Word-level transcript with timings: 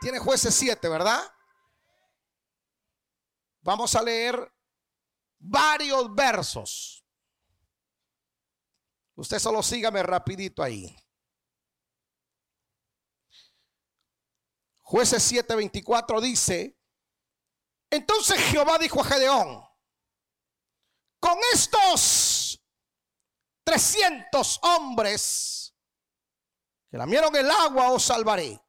Tiene 0.00 0.18
jueces 0.18 0.54
7, 0.54 0.88
¿verdad? 0.88 1.22
Vamos 3.60 3.94
a 3.94 4.02
leer 4.02 4.50
varios 5.38 6.14
versos. 6.14 7.04
Usted 9.14 9.38
solo 9.38 9.62
sígame 9.62 10.02
rapidito 10.02 10.62
ahí. 10.62 10.96
Jueces 14.78 15.30
7:24 15.30 16.20
dice, 16.20 16.76
entonces 17.90 18.40
Jehová 18.50 18.78
dijo 18.78 19.00
a 19.00 19.04
Gedeón, 19.04 19.62
con 21.20 21.38
estos 21.52 22.60
300 23.62 24.58
hombres 24.62 25.76
que 26.90 26.96
lamieron 26.96 27.36
el 27.36 27.48
agua 27.50 27.92
os 27.92 28.02
salvaré 28.02 28.59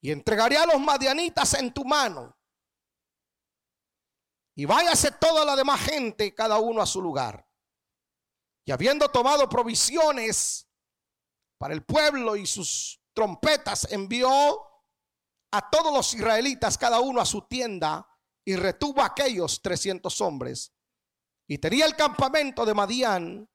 y 0.00 0.12
entregaré 0.12 0.56
a 0.56 0.66
los 0.66 0.80
madianitas 0.80 1.54
en 1.54 1.72
tu 1.72 1.84
mano. 1.84 2.36
Y 4.54 4.64
váyase 4.64 5.12
toda 5.12 5.44
la 5.44 5.54
demás 5.54 5.80
gente, 5.80 6.34
cada 6.34 6.58
uno 6.58 6.80
a 6.80 6.86
su 6.86 7.02
lugar. 7.02 7.46
Y 8.64 8.72
habiendo 8.72 9.08
tomado 9.10 9.48
provisiones 9.48 10.68
para 11.58 11.74
el 11.74 11.84
pueblo 11.84 12.36
y 12.36 12.46
sus 12.46 13.00
trompetas, 13.14 13.86
envió 13.90 14.28
a 15.52 15.70
todos 15.70 15.92
los 15.92 16.12
israelitas, 16.14 16.76
cada 16.76 17.00
uno 17.00 17.20
a 17.20 17.26
su 17.26 17.42
tienda, 17.42 18.08
y 18.44 18.56
retuvo 18.56 19.02
a 19.02 19.06
aquellos 19.06 19.60
300 19.60 20.20
hombres. 20.20 20.72
Y 21.48 21.58
tenía 21.58 21.86
el 21.86 21.94
campamento 21.94 22.64
de 22.64 22.74
Madián 22.74 23.48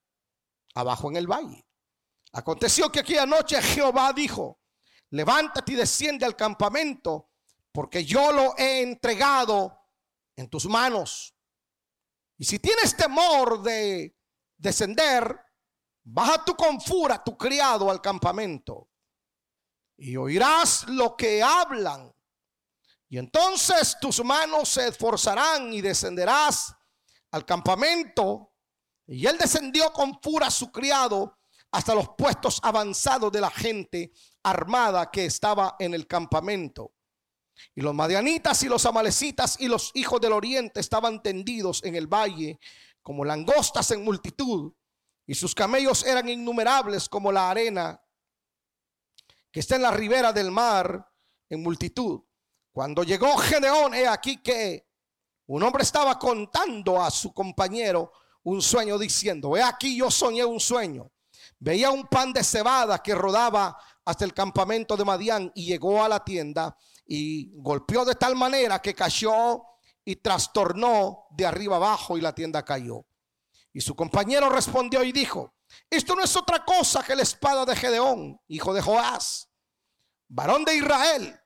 abajo 0.76 1.10
en 1.10 1.18
el 1.18 1.28
valle. 1.28 1.68
Aconteció 2.34 2.92
que 2.92 3.02
aquella 3.02 3.26
noche 3.26 3.62
Jehová 3.62 4.14
dijo, 4.14 4.61
levántate 5.12 5.74
y 5.74 5.76
desciende 5.76 6.26
al 6.26 6.36
campamento, 6.36 7.30
porque 7.72 8.04
yo 8.04 8.32
lo 8.32 8.58
he 8.58 8.82
entregado 8.82 9.80
en 10.36 10.50
tus 10.50 10.66
manos. 10.66 11.36
Y 12.38 12.46
si 12.46 12.60
tienes 12.60 12.96
temor 12.98 13.62
de 13.62 14.18
descender, 14.58 15.40
baja 16.04 16.44
tu 16.44 16.56
confura, 16.56 17.24
tu 17.24 17.38
criado 17.38 17.92
al 17.92 18.02
campamento, 18.02 18.90
y 19.98 20.18
oirás 20.18 20.88
lo 20.88 21.16
que 21.16 21.44
hablan. 21.44 22.12
Y 23.08 23.18
entonces 23.18 23.98
tus 24.00 24.24
manos 24.24 24.70
se 24.70 24.88
esforzarán 24.88 25.72
y 25.74 25.82
descenderás 25.82 26.74
al 27.30 27.46
campamento. 27.46 28.54
Y 29.06 29.28
él 29.28 29.38
descendió 29.38 29.92
con 29.94 30.20
fura 30.22 30.50
su 30.50 30.72
criado 30.72 31.38
hasta 31.72 31.94
los 31.94 32.10
puestos 32.18 32.60
avanzados 32.64 33.32
de 33.32 33.42
la 33.42 33.52
gente 33.52 34.12
armada 34.44 35.12
que 35.12 35.26
estaba 35.26 35.76
en 35.80 35.94
el 35.94 36.08
campamento. 36.08 36.94
Y 37.76 37.82
los 37.82 37.94
madianitas 37.94 38.64
y 38.64 38.68
los 38.68 38.86
amalecitas 38.86 39.60
y 39.60 39.68
los 39.68 39.92
hijos 39.94 40.20
del 40.20 40.34
oriente 40.34 40.80
estaban 40.80 41.22
tendidos 41.22 41.84
en 41.84 41.96
el 41.96 42.08
valle 42.08 42.60
como 43.02 43.26
langostas 43.26 43.92
en 43.92 44.04
multitud, 44.04 44.74
y 45.26 45.34
sus 45.34 45.56
camellos 45.56 46.06
eran 46.06 46.28
innumerables 46.30 47.08
como 47.08 47.32
la 47.32 47.50
arena 47.50 48.02
que 49.52 49.60
está 49.60 49.76
en 49.76 49.84
la 49.84 49.92
ribera 49.92 50.34
del 50.34 50.52
mar 50.52 51.10
en 51.50 51.62
multitud. 51.62 52.22
Cuando 52.72 53.04
llegó 53.04 53.38
Gedeón, 53.38 53.94
he 53.94 54.08
aquí 54.08 54.38
que 54.38 54.88
un 55.48 55.64
hombre 55.64 55.84
estaba 55.84 56.18
contando 56.18 57.02
a 57.02 57.12
su 57.12 57.34
compañero 57.34 58.12
un 58.44 58.62
sueño 58.62 58.98
diciendo, 58.98 59.56
he 59.56 59.62
aquí 59.62 59.96
yo 59.98 60.10
soñé 60.10 60.46
un 60.46 60.60
sueño. 60.60 61.12
Veía 61.60 61.92
un 61.92 62.08
pan 62.08 62.34
de 62.34 62.44
cebada 62.44 63.04
que 63.04 63.14
rodaba 63.14 63.78
hasta 64.06 64.26
el 64.26 64.34
campamento 64.34 64.98
de 64.98 65.06
Madián 65.06 65.52
y 65.56 65.66
llegó 65.66 66.04
a 66.04 66.10
la 66.10 66.24
tienda 66.24 66.76
y 67.06 67.52
golpeó 67.62 68.06
de 68.06 68.16
tal 68.16 68.36
manera 68.36 68.82
que 68.82 68.94
cayó 68.94 69.64
y 70.04 70.16
trastornó 70.18 71.26
de 71.32 71.46
arriba 71.46 71.76
abajo 71.76 72.18
y 72.18 72.22
la 72.22 72.34
tienda 72.34 72.64
cayó. 72.64 73.06
Y 73.74 73.82
su 73.82 73.96
compañero 73.96 74.50
respondió 74.50 75.04
y 75.04 75.12
dijo, 75.12 75.54
esto 75.90 76.16
no 76.16 76.24
es 76.24 76.36
otra 76.36 76.66
cosa 76.66 77.04
que 77.04 77.16
la 77.16 77.22
espada 77.22 77.66
de 77.66 77.76
Gedeón, 77.76 78.40
hijo 78.48 78.74
de 78.74 78.82
Joás, 78.82 79.50
varón 80.28 80.66
de 80.66 80.76
Israel. 80.76 81.40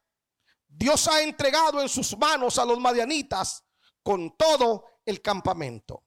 Dios 0.68 1.08
ha 1.08 1.22
entregado 1.22 1.82
en 1.82 1.90
sus 1.90 2.18
manos 2.18 2.58
a 2.58 2.66
los 2.66 2.80
madianitas 2.80 3.64
con 4.02 4.36
todo 4.36 4.86
el 5.06 5.22
campamento. 5.22 6.04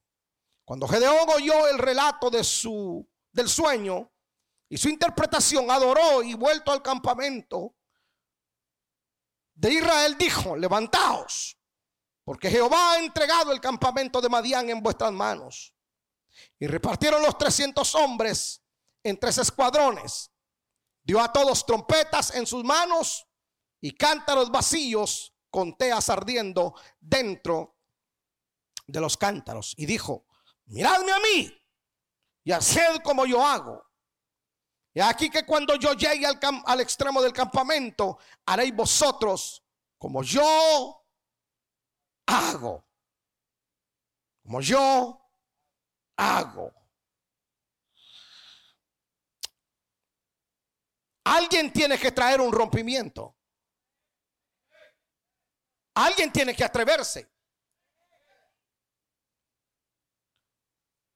Cuando 0.64 0.86
Gedeón 0.86 1.28
oyó 1.34 1.68
el 1.68 1.78
relato 1.78 2.30
de 2.30 2.44
su 2.44 3.08
del 3.32 3.48
sueño 3.48 4.10
y 4.68 4.76
su 4.76 4.88
interpretación, 4.88 5.70
adoró 5.70 6.22
y 6.22 6.34
vuelto 6.34 6.72
al 6.72 6.82
campamento, 6.82 7.74
de 9.54 9.72
Israel 9.72 10.16
dijo, 10.18 10.56
levantaos, 10.56 11.58
porque 12.24 12.50
Jehová 12.50 12.92
ha 12.92 12.98
entregado 12.98 13.52
el 13.52 13.60
campamento 13.60 14.20
de 14.20 14.28
Madián 14.28 14.68
en 14.68 14.82
vuestras 14.82 15.12
manos. 15.12 15.74
Y 16.58 16.66
repartieron 16.66 17.22
los 17.22 17.36
300 17.38 17.94
hombres 17.96 18.62
en 19.02 19.18
tres 19.18 19.38
escuadrones. 19.38 20.30
Dio 21.02 21.20
a 21.20 21.32
todos 21.32 21.64
trompetas 21.64 22.34
en 22.34 22.46
sus 22.46 22.62
manos 22.62 23.26
y 23.80 23.92
cántaros 23.92 24.50
vacíos 24.50 25.34
con 25.50 25.76
teas 25.76 26.10
ardiendo 26.10 26.74
dentro 27.00 27.76
de 28.86 29.00
los 29.00 29.16
cántaros. 29.16 29.74
Y 29.76 29.86
dijo, 29.86 30.26
miradme 30.66 31.12
a 31.12 31.18
mí 31.18 31.62
y 32.44 32.52
haced 32.52 33.00
como 33.02 33.26
yo 33.26 33.44
hago. 33.44 33.87
Y 34.98 35.00
aquí 35.00 35.30
que 35.30 35.46
cuando 35.46 35.76
yo 35.76 35.92
llegue 35.92 36.26
al, 36.26 36.40
al 36.66 36.80
extremo 36.80 37.22
del 37.22 37.32
campamento, 37.32 38.18
haréis 38.44 38.74
vosotros 38.74 39.62
como 39.96 40.24
yo 40.24 41.06
hago. 42.26 42.84
Como 44.42 44.60
yo 44.60 45.24
hago. 46.16 46.74
Alguien 51.26 51.72
tiene 51.72 51.96
que 51.96 52.10
traer 52.10 52.40
un 52.40 52.50
rompimiento. 52.50 53.36
Alguien 55.94 56.32
tiene 56.32 56.56
que 56.56 56.64
atreverse. 56.64 57.30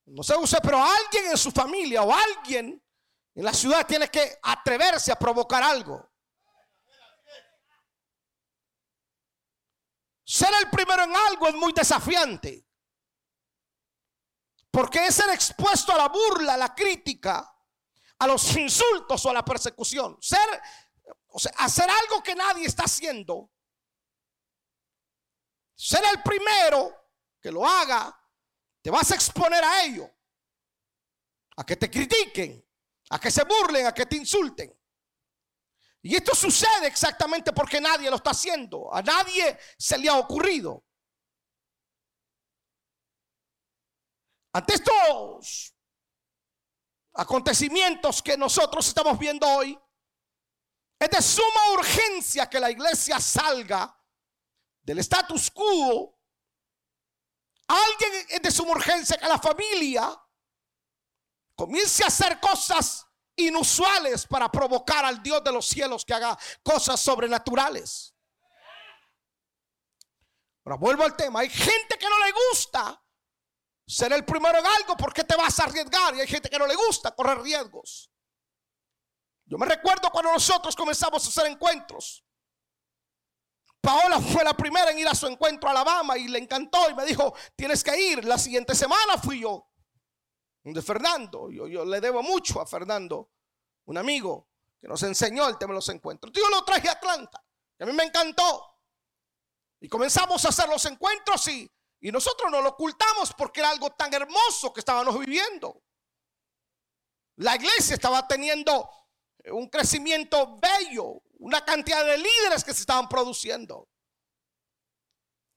No 0.05 0.23
sé 0.23 0.37
usted, 0.37 0.59
pero 0.63 0.81
alguien 0.81 1.33
en 1.33 1.37
su 1.37 1.51
familia 1.51 2.05
o 2.05 2.15
alguien 2.15 2.81
en 3.35 3.45
la 3.45 3.55
ciudad 3.55 3.87
tiene 3.87 4.09
que 4.09 4.39
atreverse 4.43 5.11
a 5.11 5.19
provocar 5.19 5.63
algo. 5.63 6.11
Ser 10.25 10.51
el 10.63 10.71
primero 10.71 11.05
en 11.05 11.15
algo 11.15 11.49
es 11.49 11.55
muy 11.55 11.73
desafiante. 11.73 12.67
Porque 14.71 15.07
es 15.07 15.15
ser 15.15 15.31
expuesto 15.31 15.93
a 15.93 15.99
la 15.99 16.09
burla, 16.09 16.55
a 16.55 16.57
la 16.57 16.75
crítica, 16.75 17.55
a 18.19 18.27
los 18.27 18.57
insultos 18.57 19.25
o 19.27 19.31
a 19.31 19.35
la 19.35 19.45
persecución. 19.45 20.17
Ser, 20.21 20.63
o 21.29 21.39
sea, 21.39 21.53
hacer 21.59 21.89
algo 21.89 22.23
que 22.23 22.35
nadie 22.35 22.67
está 22.67 22.85
haciendo. 22.85 23.51
Ser 25.75 26.03
el 26.13 26.23
primero 26.23 27.11
que 27.41 27.51
lo 27.51 27.67
haga, 27.67 28.19
te 28.81 28.91
vas 28.91 29.11
a 29.11 29.15
exponer 29.15 29.63
a 29.63 29.85
ello. 29.85 30.11
A 31.57 31.67
que 31.67 31.77
te 31.77 31.91
critiquen, 31.91 32.67
a 33.13 33.19
que 33.19 33.31
se 33.31 33.45
burlen, 33.45 33.87
a 33.87 33.93
que 33.93 34.07
te 34.07 34.17
insulten. 34.17 34.75
Y 36.01 36.17
esto 36.17 36.35
sucede 36.35 36.87
exactamente 36.87 37.53
porque 37.53 37.79
nadie 37.79 38.09
lo 38.09 38.17
está 38.17 38.31
haciendo. 38.31 38.93
A 38.93 39.03
nadie 39.03 39.59
se 39.79 39.99
le 39.99 40.09
ha 40.09 40.19
ocurrido. 40.19 40.83
Ante 44.55 44.75
estos 44.75 45.75
acontecimientos 47.15 48.23
que 48.23 48.37
nosotros 48.39 48.89
estamos 48.89 49.19
viendo 49.19 49.47
hoy, 49.47 49.79
es 50.99 51.11
de 51.11 51.21
suma 51.21 51.73
urgencia 51.75 52.49
que 52.49 52.61
la 52.61 52.71
iglesia 52.71 53.21
salga 53.21 53.95
del 54.83 55.01
status 55.01 55.51
quo. 55.51 56.19
Alguien 57.69 58.27
es 58.31 58.41
de 58.41 58.51
suma 58.51 58.73
urgencia 58.73 59.19
que 59.19 59.29
la 59.29 59.39
familia 59.39 60.19
comience 61.67 62.03
a 62.03 62.09
hacer 62.09 62.41
cosas 62.41 63.07
inusuales 63.37 64.27
para 64.27 64.51
provocar 64.51 65.05
al 65.05 65.23
Dios 65.23 65.45
de 65.45 65.53
los 65.53 65.65
cielos 65.65 66.05
que 66.05 66.13
haga 66.13 66.37
cosas 66.61 66.99
sobrenaturales. 66.99 68.13
Ahora 70.65 70.77
vuelvo 70.77 71.05
al 71.05 71.17
tema. 71.17 71.41
Hay 71.41 71.49
gente 71.49 71.97
que 71.99 72.09
no 72.09 72.19
le 72.19 72.33
gusta 72.51 73.01
ser 73.87 74.13
el 74.13 74.25
primero 74.25 74.59
en 74.59 74.67
algo 74.67 74.97
porque 74.97 75.23
te 75.23 75.37
vas 75.37 75.59
a 75.61 75.65
arriesgar. 75.65 76.17
Y 76.17 76.21
hay 76.21 76.27
gente 76.27 76.51
que 76.51 76.59
no 76.59 76.67
le 76.67 76.75
gusta 76.75 77.15
correr 77.15 77.41
riesgos. 77.41 78.11
Yo 79.45 79.57
me 79.57 79.67
recuerdo 79.67 80.11
cuando 80.11 80.33
nosotros 80.33 80.75
comenzamos 80.75 81.25
a 81.25 81.29
hacer 81.29 81.47
encuentros. 81.47 82.25
Paola 83.81 84.21
fue 84.21 84.43
la 84.43 84.57
primera 84.57 84.91
en 84.91 84.99
ir 84.99 85.07
a 85.07 85.15
su 85.15 85.29
encuentro 85.29 85.69
a 85.69 85.73
Alabama 85.73 86.19
y 86.19 86.27
le 86.27 86.41
encantó 86.41 86.91
y 86.91 86.95
me 86.95 87.05
dijo, 87.05 87.35
tienes 87.55 87.85
que 87.85 88.01
ir. 88.01 88.25
La 88.25 88.39
siguiente 88.39 88.75
semana 88.75 89.17
fui 89.17 89.41
yo 89.41 89.72
de 90.65 90.83
Fernando. 90.83 91.51
Yo, 91.51 91.85
le 91.85 92.01
debo 92.01 92.23
mucho 92.23 92.61
a 92.61 92.67
Fernando, 92.67 93.31
un 93.87 93.99
amigo 93.99 94.49
que 94.81 94.89
nos 94.89 95.03
enseñó 95.03 95.49
el 95.49 95.59
tema 95.59 95.73
de 95.73 95.77
los 95.77 95.89
encuentros. 95.89 96.33
Yo 96.33 96.49
lo 96.49 96.65
traje 96.65 96.89
a 96.89 96.93
Atlanta. 96.93 97.45
A 97.81 97.85
mí 97.87 97.93
me 97.93 98.05
encantó. 98.05 98.79
Y 99.81 99.89
comenzamos 99.89 100.45
a 100.45 100.51
hacer 100.51 100.69
los 100.69 100.85
encuentros 100.87 101.49
y, 101.49 101.71
y 102.01 102.13
nosotros 102.13 102.51
no 102.51 102.61
lo 102.61 102.71
ocultamos 102.71 103.33
porque 103.37 103.61
era 103.61 103.71
algo 103.71 103.91
tan 103.91 104.13
hermoso 104.15 104.73
que 104.73 104.81
estábamos 104.81 105.19
viviendo. 105.19 105.83
La 107.37 107.57
iglesia 107.57 107.95
estaba 107.95 108.27
teniendo 108.29 108.89
un 109.47 109.69
crecimiento 109.69 110.59
bello, 110.59 111.23
una 111.39 111.65
cantidad 111.65 112.05
de 112.05 112.19
líderes 112.19 112.63
que 112.63 112.75
se 112.75 112.83
estaban 112.83 113.09
produciendo. 113.09 113.89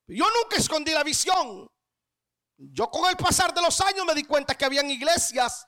Yo 0.08 0.26
nunca 0.42 0.58
escondí 0.58 0.92
la 0.92 1.04
visión. 1.04 1.70
Yo 2.58 2.90
con 2.90 3.10
el 3.10 3.18
pasar 3.18 3.54
de 3.54 3.62
los 3.62 3.80
años 3.82 4.06
me 4.06 4.14
di 4.14 4.24
cuenta 4.24 4.56
que 4.56 4.66
habían 4.66 4.90
iglesias 4.90 5.66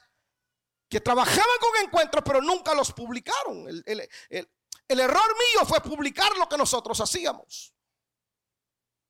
que 0.89 1.01
trabajaban 1.01 1.57
con 1.59 1.85
encuentros, 1.85 2.23
pero 2.25 2.41
nunca 2.41 2.73
los 2.73 2.93
publicaron. 2.93 3.67
El, 3.85 4.99
error 4.99 5.35
mío 5.37 5.65
fue 5.65 5.81
publicar 5.81 6.35
lo 6.37 6.47
que 6.47 6.57
nosotros 6.57 6.99
hacíamos, 7.01 7.73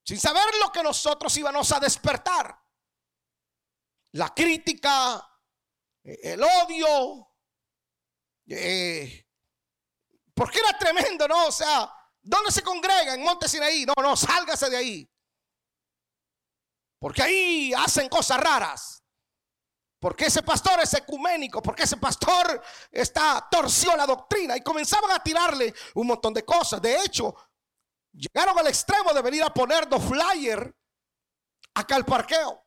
sin 0.04 0.20
saber 0.20 0.44
lo 0.60 0.72
que 0.72 0.82
nosotros 0.82 1.36
íbamos 1.38 1.72
a 1.72 1.80
despertar. 1.80 2.60
La 4.14 4.34
crítica, 4.34 5.24
el 6.04 6.42
odio, 6.42 7.28
eh, 8.48 9.28
porque 10.34 10.60
era 10.60 10.78
tremendo, 10.78 11.28
¿no? 11.28 11.48
O 11.48 11.52
sea, 11.52 11.92
¿dónde 12.22 12.52
se 12.52 12.64
congrega? 12.64 13.14
En 13.14 13.24
Monte 13.24 13.48
Sinaí. 13.48 13.86
No, 13.86 13.94
no, 14.02 14.16
sálgase 14.16 14.70
de 14.70 14.78
ahí. 14.78 15.12
Porque 17.00 17.22
ahí 17.22 17.74
hacen 17.74 18.10
cosas 18.10 18.40
raras. 18.40 19.04
Porque 20.00 20.26
ese 20.26 20.44
pastor 20.44 20.80
es 20.82 20.94
ecuménico, 20.94 21.62
porque 21.62 21.84
ese 21.84 21.98
pastor 21.98 22.62
está 22.92 23.48
torció 23.50 23.96
la 23.96 24.06
doctrina 24.06 24.56
y 24.56 24.62
comenzaban 24.62 25.12
a 25.12 25.24
tirarle 25.24 25.74
un 25.96 26.08
montón 26.08 26.34
de 26.34 26.46
cosas. 26.46 26.82
De 26.82 26.98
hecho, 27.04 27.36
llegaron 28.14 28.58
al 28.60 28.68
extremo 28.68 29.12
de 29.12 29.22
venir 29.22 29.44
a 29.44 29.54
poner 29.54 29.90
dos 29.90 30.04
flyers 30.04 30.72
acá 31.74 31.96
al 31.96 32.06
parqueo. 32.06 32.64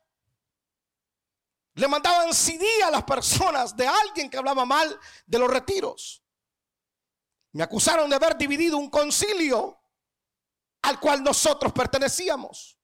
Le 1.75 1.87
mandaban 1.87 2.33
CD 2.33 2.65
a 2.83 2.91
las 2.91 3.03
personas 3.03 3.75
de 3.77 3.87
alguien 3.87 4.29
que 4.29 4.37
hablaba 4.37 4.65
mal 4.65 4.99
de 5.25 5.39
los 5.39 5.49
retiros. 5.49 6.21
Me 7.53 7.63
acusaron 7.63 8.09
de 8.09 8.15
haber 8.17 8.37
dividido 8.37 8.77
un 8.77 8.89
concilio 8.89 9.81
al 10.81 10.99
cual 10.99 11.23
nosotros 11.23 11.71
pertenecíamos. 11.71 12.77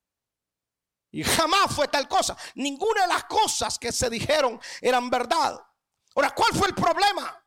Y 1.18 1.24
jamás 1.24 1.74
fue 1.74 1.88
tal 1.88 2.08
cosa. 2.08 2.38
Ninguna 2.54 3.02
de 3.02 3.08
las 3.08 3.24
cosas 3.24 3.80
que 3.80 3.92
se 3.92 4.08
dijeron 4.08 4.62
eran 4.80 5.10
verdad. 5.10 5.60
Ahora, 6.14 6.30
¿cuál 6.30 6.54
fue 6.54 6.68
el 6.68 6.76
problema? 6.76 7.44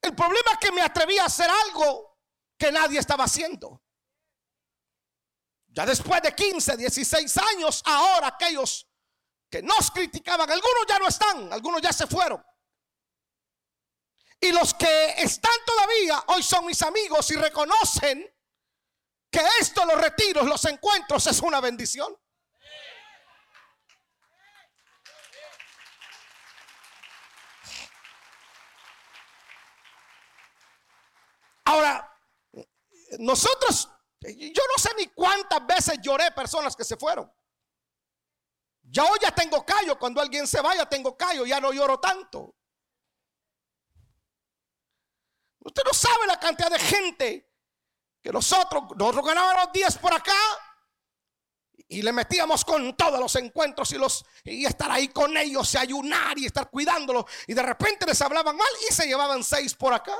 El 0.00 0.14
problema 0.14 0.52
es 0.52 0.58
que 0.58 0.72
me 0.72 0.80
atreví 0.80 1.18
a 1.18 1.26
hacer 1.26 1.50
algo 1.66 2.18
que 2.56 2.72
nadie 2.72 2.98
estaba 2.98 3.24
haciendo. 3.24 3.82
Ya 5.66 5.84
después 5.84 6.22
de 6.22 6.34
15, 6.34 6.78
16 6.78 7.36
años, 7.36 7.82
ahora 7.84 8.28
aquellos 8.28 8.88
que 9.50 9.60
nos 9.60 9.90
criticaban, 9.90 10.50
algunos 10.50 10.86
ya 10.88 10.98
no 10.98 11.06
están, 11.06 11.52
algunos 11.52 11.82
ya 11.82 11.92
se 11.92 12.06
fueron. 12.06 12.42
Y 14.40 14.52
los 14.52 14.72
que 14.72 15.16
están 15.18 15.52
todavía 15.66 16.24
hoy 16.28 16.42
son 16.42 16.64
mis 16.64 16.80
amigos 16.80 17.30
y 17.30 17.34
reconocen 17.34 18.26
que 19.30 19.42
esto, 19.60 19.84
los 19.84 20.00
retiros, 20.00 20.46
los 20.46 20.64
encuentros, 20.64 21.26
es 21.26 21.40
una 21.40 21.60
bendición. 21.60 22.16
Ahora, 31.70 32.20
nosotros, 33.20 33.88
yo 34.20 34.62
no 34.72 34.82
sé 34.82 34.90
ni 34.98 35.06
cuántas 35.06 35.64
veces 35.64 36.00
lloré 36.02 36.32
personas 36.32 36.74
que 36.74 36.82
se 36.82 36.96
fueron. 36.96 37.32
Ya 38.82 39.04
hoy 39.04 39.20
ya 39.22 39.30
tengo 39.30 39.64
callo, 39.64 39.96
cuando 39.96 40.20
alguien 40.20 40.48
se 40.48 40.60
vaya 40.60 40.84
tengo 40.86 41.16
callo, 41.16 41.46
ya 41.46 41.60
no 41.60 41.72
lloro 41.72 42.00
tanto. 42.00 42.56
Usted 45.60 45.82
no 45.84 45.94
sabe 45.94 46.26
la 46.26 46.40
cantidad 46.40 46.70
de 46.72 46.78
gente 46.80 47.54
que 48.20 48.32
nosotros, 48.32 48.82
nosotros 48.96 49.26
ganábamos 49.26 49.72
10 49.72 49.98
por 49.98 50.12
acá 50.12 50.34
y 51.86 52.02
le 52.02 52.12
metíamos 52.12 52.64
con 52.64 52.96
todos 52.96 53.20
los 53.20 53.36
encuentros 53.36 53.92
y 53.92 53.98
los 53.98 54.24
y 54.42 54.64
estar 54.64 54.90
ahí 54.90 55.06
con 55.08 55.36
ellos 55.36 55.72
y 55.74 55.78
ayunar 55.78 56.36
y 56.36 56.46
estar 56.46 56.68
cuidándolos 56.68 57.26
y 57.46 57.54
de 57.54 57.62
repente 57.62 58.06
les 58.06 58.20
hablaban 58.22 58.56
mal 58.56 58.72
y 58.88 58.92
se 58.92 59.06
llevaban 59.06 59.44
6 59.44 59.74
por 59.76 59.94
acá. 59.94 60.16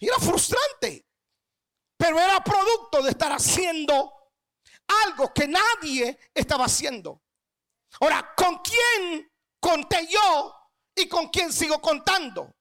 Y 0.00 0.08
era 0.08 0.18
frustrante. 0.18 1.06
Pero 1.96 2.18
era 2.18 2.42
producto 2.42 3.02
de 3.02 3.10
estar 3.10 3.30
haciendo 3.30 4.12
algo 5.04 5.32
que 5.32 5.46
nadie 5.46 6.18
estaba 6.34 6.64
haciendo. 6.64 7.22
Ahora, 8.00 8.34
¿con 8.34 8.58
quién 8.58 9.30
conté 9.60 10.08
yo 10.08 10.54
y 10.94 11.06
con 11.08 11.28
quién 11.28 11.52
sigo 11.52 11.80
contando? 11.80 12.56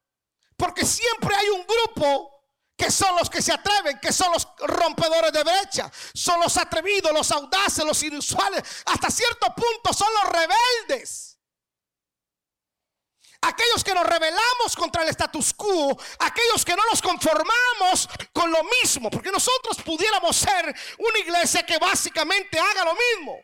Porque 0.57 0.85
siempre 0.85 1.33
hay 1.35 1.49
un 1.49 1.65
grupo 1.65 2.39
que 2.75 2.91
son 2.91 3.15
los 3.17 3.29
que 3.29 3.41
se 3.41 3.53
atreven, 3.53 3.99
que 3.99 4.11
son 4.11 4.31
los 4.31 4.47
rompedores 4.59 5.31
de 5.31 5.43
brecha, 5.43 5.91
son 6.13 6.39
los 6.39 6.55
atrevidos, 6.57 7.11
los 7.13 7.31
audaces, 7.31 7.83
los 7.85 8.01
inusuales, 8.03 8.63
hasta 8.85 9.09
cierto 9.09 9.53
punto 9.53 9.93
son 9.93 10.07
los 10.21 10.31
rebeldes. 10.31 11.28
Aquellos 13.41 13.83
que 13.83 13.93
nos 13.93 14.05
rebelamos 14.05 14.75
contra 14.75 15.03
el 15.03 15.09
status 15.09 15.53
quo, 15.53 15.97
aquellos 16.19 16.65
que 16.65 16.75
no 16.75 16.83
nos 16.89 17.01
conformamos 17.01 18.09
con 18.33 18.51
lo 18.51 18.63
mismo, 18.63 19.09
porque 19.09 19.31
nosotros 19.31 19.81
pudiéramos 19.83 20.35
ser 20.35 20.75
una 20.97 21.19
iglesia 21.19 21.65
que 21.65 21.77
básicamente 21.77 22.59
haga 22.59 22.83
lo 22.83 22.93
mismo 22.95 23.39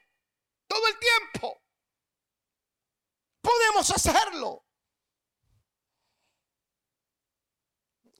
todo 0.68 0.88
el 0.88 0.98
tiempo. 1.00 1.62
Podemos 3.42 3.90
hacerlo. 3.92 4.66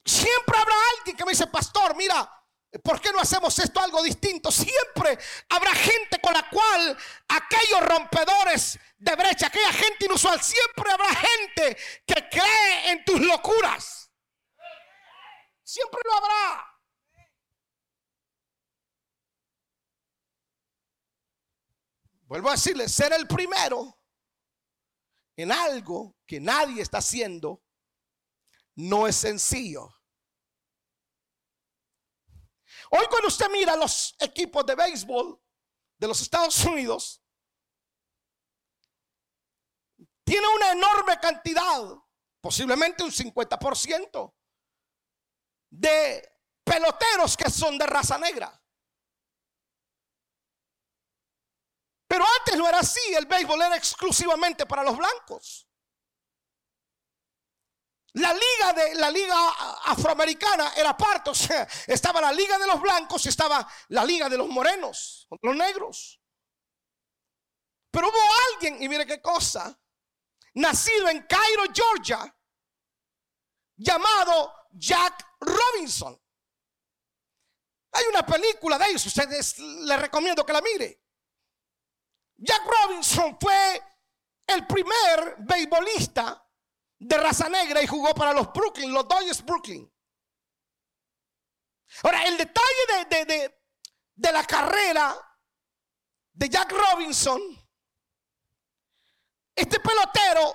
Siempre 0.04 0.56
habrá 0.56 0.74
alguien 0.96 1.16
que 1.16 1.24
me 1.24 1.32
dice, 1.32 1.48
pastor, 1.48 1.96
mira, 1.96 2.35
¿Por 2.78 3.00
qué 3.00 3.12
no 3.12 3.20
hacemos 3.20 3.58
esto 3.58 3.80
algo 3.80 4.02
distinto? 4.02 4.50
Siempre 4.50 5.18
habrá 5.48 5.74
gente 5.74 6.20
con 6.20 6.32
la 6.32 6.48
cual 6.48 6.96
aquellos 7.28 7.80
rompedores 7.82 8.78
de 8.98 9.14
brecha, 9.14 9.46
aquella 9.46 9.72
gente 9.72 10.06
inusual, 10.06 10.40
siempre 10.42 10.90
habrá 10.90 11.08
gente 11.14 11.76
que 12.06 12.28
cree 12.28 12.90
en 12.90 13.04
tus 13.04 13.20
locuras. 13.20 14.10
Siempre 15.62 16.00
lo 16.04 16.14
habrá. 16.14 16.76
Vuelvo 22.22 22.48
a 22.48 22.52
decirle, 22.52 22.88
ser 22.88 23.12
el 23.12 23.26
primero 23.28 24.00
en 25.36 25.52
algo 25.52 26.16
que 26.26 26.40
nadie 26.40 26.82
está 26.82 26.98
haciendo 26.98 27.62
no 28.74 29.06
es 29.06 29.16
sencillo. 29.16 29.94
Hoy 32.90 33.06
cuando 33.08 33.28
usted 33.28 33.48
mira 33.50 33.76
los 33.76 34.14
equipos 34.20 34.64
de 34.64 34.74
béisbol 34.74 35.40
de 35.98 36.08
los 36.08 36.20
Estados 36.20 36.64
Unidos, 36.64 37.22
tiene 40.24 40.46
una 40.56 40.72
enorme 40.72 41.18
cantidad, 41.20 41.94
posiblemente 42.40 43.04
un 43.04 43.10
50%, 43.10 44.34
de 45.70 46.32
peloteros 46.64 47.36
que 47.36 47.50
son 47.50 47.78
de 47.78 47.86
raza 47.86 48.18
negra. 48.18 48.52
Pero 52.08 52.24
antes 52.38 52.56
no 52.56 52.68
era 52.68 52.78
así, 52.78 53.14
el 53.14 53.26
béisbol 53.26 53.62
era 53.62 53.76
exclusivamente 53.76 54.64
para 54.66 54.82
los 54.84 54.96
blancos. 54.96 55.65
La 58.16 58.32
liga 58.32 58.72
de 58.72 58.94
la 58.94 59.10
liga 59.10 59.36
afroamericana 59.84 60.72
era 60.74 60.96
parte, 60.96 61.28
o 61.28 61.34
sea, 61.34 61.68
estaba 61.86 62.18
la 62.18 62.32
liga 62.32 62.58
de 62.58 62.66
los 62.66 62.80
blancos 62.80 63.26
y 63.26 63.28
estaba 63.28 63.68
la 63.88 64.06
liga 64.06 64.30
de 64.30 64.38
los 64.38 64.48
morenos, 64.48 65.28
los 65.42 65.54
negros. 65.54 66.18
Pero 67.90 68.08
hubo 68.08 68.18
alguien, 68.54 68.82
y 68.82 68.88
mire 68.88 69.04
qué 69.04 69.20
cosa, 69.20 69.78
nacido 70.54 71.10
en 71.10 71.26
Cairo, 71.26 71.64
Georgia, 71.74 72.34
llamado 73.76 74.66
Jack 74.70 75.36
Robinson. 75.40 76.18
Hay 77.92 78.04
una 78.06 78.24
película 78.24 78.78
de 78.78 78.86
ellos, 78.86 79.04
ustedes 79.04 79.58
les 79.58 80.00
recomiendo 80.00 80.46
que 80.46 80.54
la 80.54 80.62
mire. 80.62 81.02
Jack 82.38 82.62
Robinson 82.64 83.36
fue 83.38 83.82
el 84.46 84.66
primer 84.66 85.36
beisbolista 85.40 86.45
de 86.98 87.16
raza 87.18 87.48
negra 87.48 87.82
y 87.82 87.86
jugó 87.86 88.14
para 88.14 88.32
los 88.32 88.52
Brooklyn, 88.52 88.92
los 88.92 89.06
Dodgers 89.06 89.44
Brooklyn. 89.44 89.90
Ahora, 92.02 92.24
el 92.24 92.36
detalle 92.36 93.06
de, 93.08 93.24
de, 93.24 93.60
de, 94.14 94.32
la 94.32 94.44
carrera 94.44 95.16
de 96.32 96.48
Jack 96.48 96.72
Robinson, 96.72 97.40
este 99.54 99.80
pelotero 99.80 100.54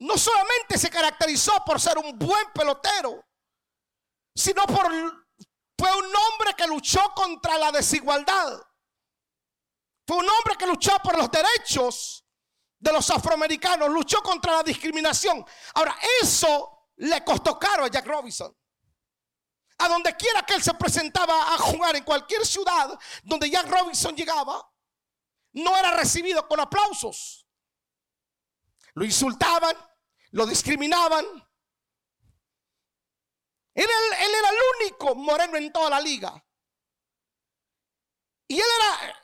no 0.00 0.18
solamente 0.18 0.76
se 0.76 0.90
caracterizó 0.90 1.62
por 1.64 1.80
ser 1.80 1.96
un 1.98 2.18
buen 2.18 2.52
pelotero, 2.52 3.24
sino 4.34 4.66
por 4.66 4.92
fue 5.76 5.96
un 5.96 6.04
hombre 6.04 6.54
que 6.56 6.66
luchó 6.66 7.00
contra 7.14 7.58
la 7.58 7.72
desigualdad. 7.72 8.60
Fue 10.06 10.16
un 10.16 10.28
hombre 10.28 10.56
que 10.58 10.66
luchó 10.66 10.96
por 11.02 11.16
los 11.16 11.30
derechos 11.30 12.23
de 12.84 12.92
los 12.92 13.08
afroamericanos, 13.10 13.88
luchó 13.88 14.22
contra 14.22 14.56
la 14.56 14.62
discriminación. 14.62 15.44
Ahora, 15.74 15.96
eso 16.20 16.90
le 16.96 17.24
costó 17.24 17.58
caro 17.58 17.84
a 17.84 17.88
Jack 17.88 18.06
Robinson. 18.06 18.54
A 19.78 19.88
donde 19.88 20.14
quiera 20.16 20.42
que 20.42 20.54
él 20.54 20.62
se 20.62 20.74
presentaba 20.74 21.54
a 21.54 21.58
jugar 21.58 21.96
en 21.96 22.04
cualquier 22.04 22.44
ciudad 22.46 22.96
donde 23.22 23.48
Jack 23.48 23.66
Robinson 23.68 24.14
llegaba, 24.14 24.70
no 25.52 25.74
era 25.76 25.92
recibido 25.92 26.46
con 26.46 26.60
aplausos. 26.60 27.46
Lo 28.92 29.04
insultaban, 29.04 29.74
lo 30.32 30.46
discriminaban. 30.46 31.24
Él, 33.72 33.88
él, 34.18 34.34
era 34.34 34.50
el 34.50 34.56
único 34.78 35.14
moreno 35.14 35.56
en 35.56 35.72
toda 35.72 35.88
la 35.88 36.00
liga. 36.00 36.32
Y 38.46 38.60
él 38.60 38.66
era, 38.78 39.22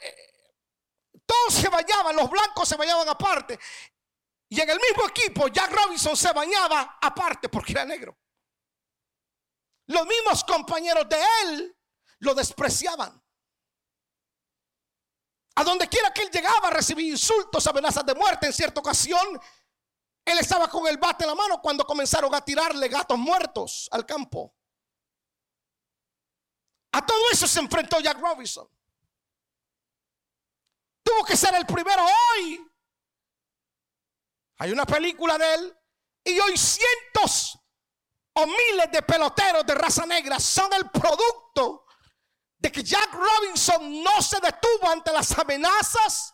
todos 1.31 1.55
se 1.55 1.69
bañaban, 1.69 2.17
los 2.17 2.29
blancos 2.29 2.69
se 2.69 2.77
bañaban 2.77 3.09
aparte. 3.09 3.57
Y 4.49 4.61
en 4.61 4.69
el 4.69 4.81
mismo 4.81 5.07
equipo, 5.09 5.47
Jack 5.47 5.71
Robinson 5.71 6.17
se 6.17 6.33
bañaba 6.33 6.99
aparte 7.01 7.49
porque 7.49 7.71
era 7.71 7.85
negro. 7.85 8.19
Los 9.87 10.07
mismos 10.07 10.43
compañeros 10.43 11.09
de 11.09 11.23
él 11.43 11.79
lo 12.19 12.35
despreciaban. 12.35 13.23
A 15.55 15.63
donde 15.63 15.89
quiera 15.89 16.13
que 16.13 16.23
él 16.23 16.31
llegaba, 16.31 16.71
recibía 16.71 17.11
insultos, 17.11 17.65
amenazas 17.69 18.05
de 18.05 18.15
muerte. 18.15 18.47
En 18.47 18.53
cierta 18.53 18.81
ocasión, 18.81 19.41
él 20.25 20.39
estaba 20.39 20.69
con 20.69 20.87
el 20.89 20.97
bate 20.97 21.23
en 21.25 21.31
la 21.31 21.37
mano 21.37 21.61
cuando 21.61 21.85
comenzaron 21.85 22.35
a 22.35 22.45
tirarle 22.45 22.89
gatos 22.89 23.19
muertos 23.19 23.89
al 23.93 24.05
campo. 24.05 24.53
A 26.93 27.07
todo 27.07 27.31
eso 27.31 27.47
se 27.47 27.61
enfrentó 27.61 28.01
Jack 28.01 28.19
Robinson. 28.19 28.69
Tuvo 31.11 31.25
que 31.25 31.37
ser 31.37 31.53
el 31.57 31.67
primero 31.67 32.05
hoy. 32.05 32.65
Hay 34.59 34.71
una 34.71 34.87
película 34.87 35.37
de 35.37 35.55
él 35.55 35.79
y 36.23 36.39
hoy 36.39 36.57
cientos 36.57 37.59
o 38.35 38.47
miles 38.47 38.93
de 38.93 39.03
peloteros 39.03 39.67
de 39.67 39.75
raza 39.75 40.07
negra 40.07 40.39
son 40.39 40.73
el 40.73 40.89
producto 40.89 41.85
de 42.59 42.71
que 42.71 42.85
Jack 42.85 43.13
Robinson 43.13 44.03
no 44.05 44.23
se 44.23 44.39
detuvo 44.41 44.89
ante 44.89 45.13
las 45.13 45.37
amenazas. 45.37 46.33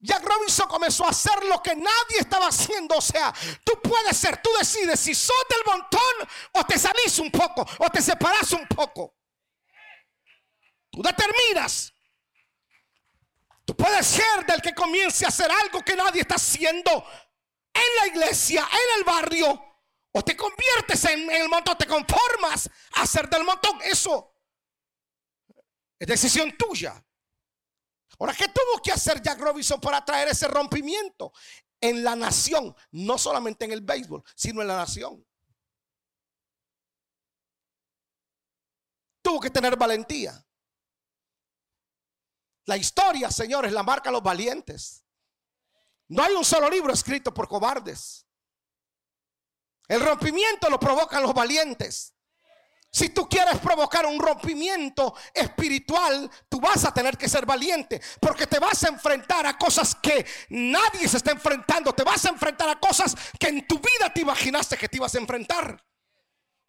Jack 0.00 0.24
Robinson 0.24 0.66
comenzó 0.66 1.04
a 1.04 1.10
hacer 1.10 1.44
lo 1.44 1.62
que 1.62 1.76
nadie 1.76 2.18
estaba 2.18 2.48
haciendo. 2.48 2.96
O 2.96 3.00
sea, 3.00 3.32
tú 3.64 3.80
puedes 3.80 4.16
ser, 4.16 4.42
tú 4.42 4.50
decides 4.58 4.98
si 4.98 5.14
sos 5.14 5.44
del 5.48 5.64
montón 5.64 6.28
o 6.54 6.64
te 6.64 6.76
salís 6.76 7.20
un 7.20 7.30
poco 7.30 7.64
o 7.78 7.88
te 7.90 8.02
separas 8.02 8.50
un 8.52 8.66
poco. 8.66 9.14
Tú 10.90 11.02
determinas. 11.02 11.93
Tú 13.64 13.74
puedes 13.74 14.06
ser 14.06 14.44
del 14.46 14.60
que 14.60 14.74
comience 14.74 15.24
a 15.24 15.28
hacer 15.28 15.50
algo 15.50 15.82
que 15.82 15.96
nadie 15.96 16.20
está 16.20 16.34
haciendo 16.34 16.90
en 17.72 17.96
la 18.00 18.06
iglesia, 18.06 18.68
en 18.70 18.98
el 18.98 19.04
barrio, 19.04 19.74
o 20.12 20.22
te 20.22 20.36
conviertes 20.36 21.04
en, 21.06 21.30
el 21.30 21.48
montón, 21.48 21.76
te 21.76 21.86
conformas 21.86 22.70
a 22.92 23.06
ser 23.06 23.28
del 23.28 23.42
montón. 23.42 23.80
Eso 23.82 24.32
es 25.98 26.06
decisión 26.06 26.56
tuya. 26.56 27.04
Ahora, 28.18 28.34
¿qué 28.34 28.46
tuvo 28.48 28.80
que 28.82 28.92
hacer 28.92 29.20
Jack 29.20 29.40
Robinson 29.40 29.80
para 29.80 30.04
traer 30.04 30.28
ese 30.28 30.46
rompimiento 30.46 31.32
en 31.80 32.04
la 32.04 32.14
nación? 32.14 32.76
No 32.92 33.18
solamente 33.18 33.64
en 33.64 33.72
el 33.72 33.80
béisbol, 33.80 34.22
sino 34.36 34.60
en 34.60 34.68
la 34.68 34.76
nación. 34.76 35.26
Tuvo 39.22 39.40
que 39.40 39.50
tener 39.50 39.76
valentía. 39.76 40.43
La 42.66 42.76
historia, 42.76 43.30
señores, 43.30 43.72
la 43.72 43.82
marca 43.82 44.10
los 44.10 44.22
valientes. 44.22 45.04
No 46.08 46.22
hay 46.22 46.34
un 46.34 46.44
solo 46.44 46.68
libro 46.70 46.92
escrito 46.92 47.32
por 47.32 47.48
cobardes. 47.48 48.26
El 49.88 50.00
rompimiento 50.00 50.70
lo 50.70 50.80
provocan 50.80 51.22
los 51.22 51.34
valientes. 51.34 52.14
Si 52.90 53.08
tú 53.08 53.28
quieres 53.28 53.58
provocar 53.58 54.06
un 54.06 54.20
rompimiento 54.20 55.16
espiritual, 55.34 56.30
tú 56.48 56.60
vas 56.60 56.84
a 56.84 56.94
tener 56.94 57.18
que 57.18 57.28
ser 57.28 57.44
valiente, 57.44 58.00
porque 58.20 58.46
te 58.46 58.60
vas 58.60 58.84
a 58.84 58.88
enfrentar 58.88 59.44
a 59.46 59.58
cosas 59.58 59.96
que 59.96 60.24
nadie 60.50 61.08
se 61.08 61.16
está 61.16 61.32
enfrentando, 61.32 61.92
te 61.92 62.04
vas 62.04 62.24
a 62.24 62.28
enfrentar 62.28 62.68
a 62.68 62.78
cosas 62.78 63.16
que 63.36 63.48
en 63.48 63.66
tu 63.66 63.80
vida 63.80 64.12
te 64.14 64.20
imaginaste 64.20 64.76
que 64.76 64.88
te 64.88 64.98
ibas 64.98 65.12
a 65.16 65.18
enfrentar. 65.18 65.84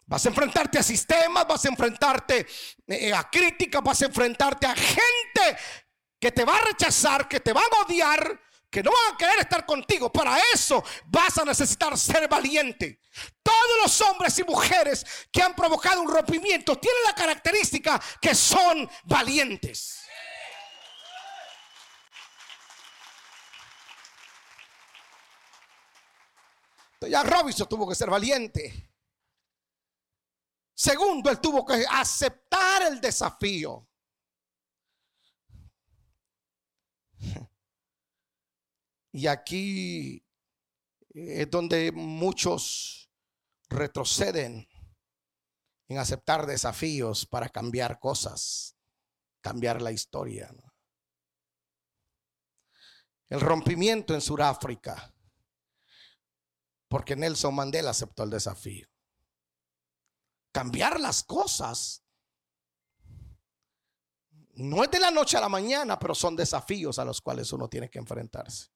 Vas 0.04 0.26
a 0.26 0.28
enfrentarte 0.28 0.80
a 0.80 0.82
sistemas, 0.82 1.46
vas 1.46 1.64
a 1.64 1.68
enfrentarte 1.68 2.44
eh, 2.88 3.12
a 3.12 3.30
críticas, 3.30 3.82
vas 3.82 4.02
a 4.02 4.06
enfrentarte 4.06 4.66
a 4.66 4.74
gente 4.74 5.56
que 6.18 6.32
te 6.32 6.44
va 6.44 6.56
a 6.56 6.64
rechazar, 6.64 7.28
que 7.28 7.40
te 7.40 7.52
va 7.52 7.60
a 7.60 7.84
odiar, 7.84 8.40
que 8.70 8.82
no 8.82 8.90
van 8.90 9.14
a 9.14 9.16
querer 9.16 9.38
estar 9.40 9.64
contigo. 9.64 10.12
Para 10.12 10.38
eso 10.52 10.82
vas 11.06 11.36
a 11.38 11.44
necesitar 11.44 11.96
ser 11.96 12.28
valiente. 12.28 13.00
Todos 13.42 13.82
los 13.82 14.00
hombres 14.02 14.38
y 14.38 14.44
mujeres 14.44 15.04
que 15.30 15.42
han 15.42 15.54
provocado 15.54 16.02
un 16.02 16.12
rompimiento 16.12 16.76
tienen 16.78 17.02
la 17.04 17.14
característica 17.14 18.00
que 18.20 18.34
son 18.34 18.88
valientes. 19.04 20.02
Ya 27.08 27.22
Robinson 27.22 27.68
tuvo 27.68 27.88
que 27.88 27.94
ser 27.94 28.10
valiente. 28.10 28.90
Segundo, 30.74 31.30
él 31.30 31.40
tuvo 31.40 31.64
que 31.64 31.86
aceptar 31.88 32.82
el 32.82 33.00
desafío. 33.00 33.88
Y 39.16 39.28
aquí 39.28 40.22
es 41.08 41.50
donde 41.50 41.90
muchos 41.90 43.10
retroceden 43.70 44.68
en 45.88 45.96
aceptar 45.96 46.44
desafíos 46.44 47.24
para 47.24 47.48
cambiar 47.48 47.98
cosas, 47.98 48.76
cambiar 49.40 49.80
la 49.80 49.90
historia. 49.90 50.54
El 53.30 53.40
rompimiento 53.40 54.12
en 54.12 54.20
Sudáfrica, 54.20 55.10
porque 56.86 57.16
Nelson 57.16 57.54
Mandela 57.54 57.92
aceptó 57.92 58.22
el 58.22 58.28
desafío. 58.28 58.86
Cambiar 60.52 61.00
las 61.00 61.22
cosas 61.22 62.04
no 64.56 64.84
es 64.84 64.90
de 64.90 65.00
la 65.00 65.10
noche 65.10 65.38
a 65.38 65.40
la 65.40 65.48
mañana, 65.48 65.98
pero 65.98 66.14
son 66.14 66.36
desafíos 66.36 66.98
a 66.98 67.04
los 67.06 67.22
cuales 67.22 67.50
uno 67.54 67.66
tiene 67.66 67.88
que 67.88 67.98
enfrentarse. 67.98 68.75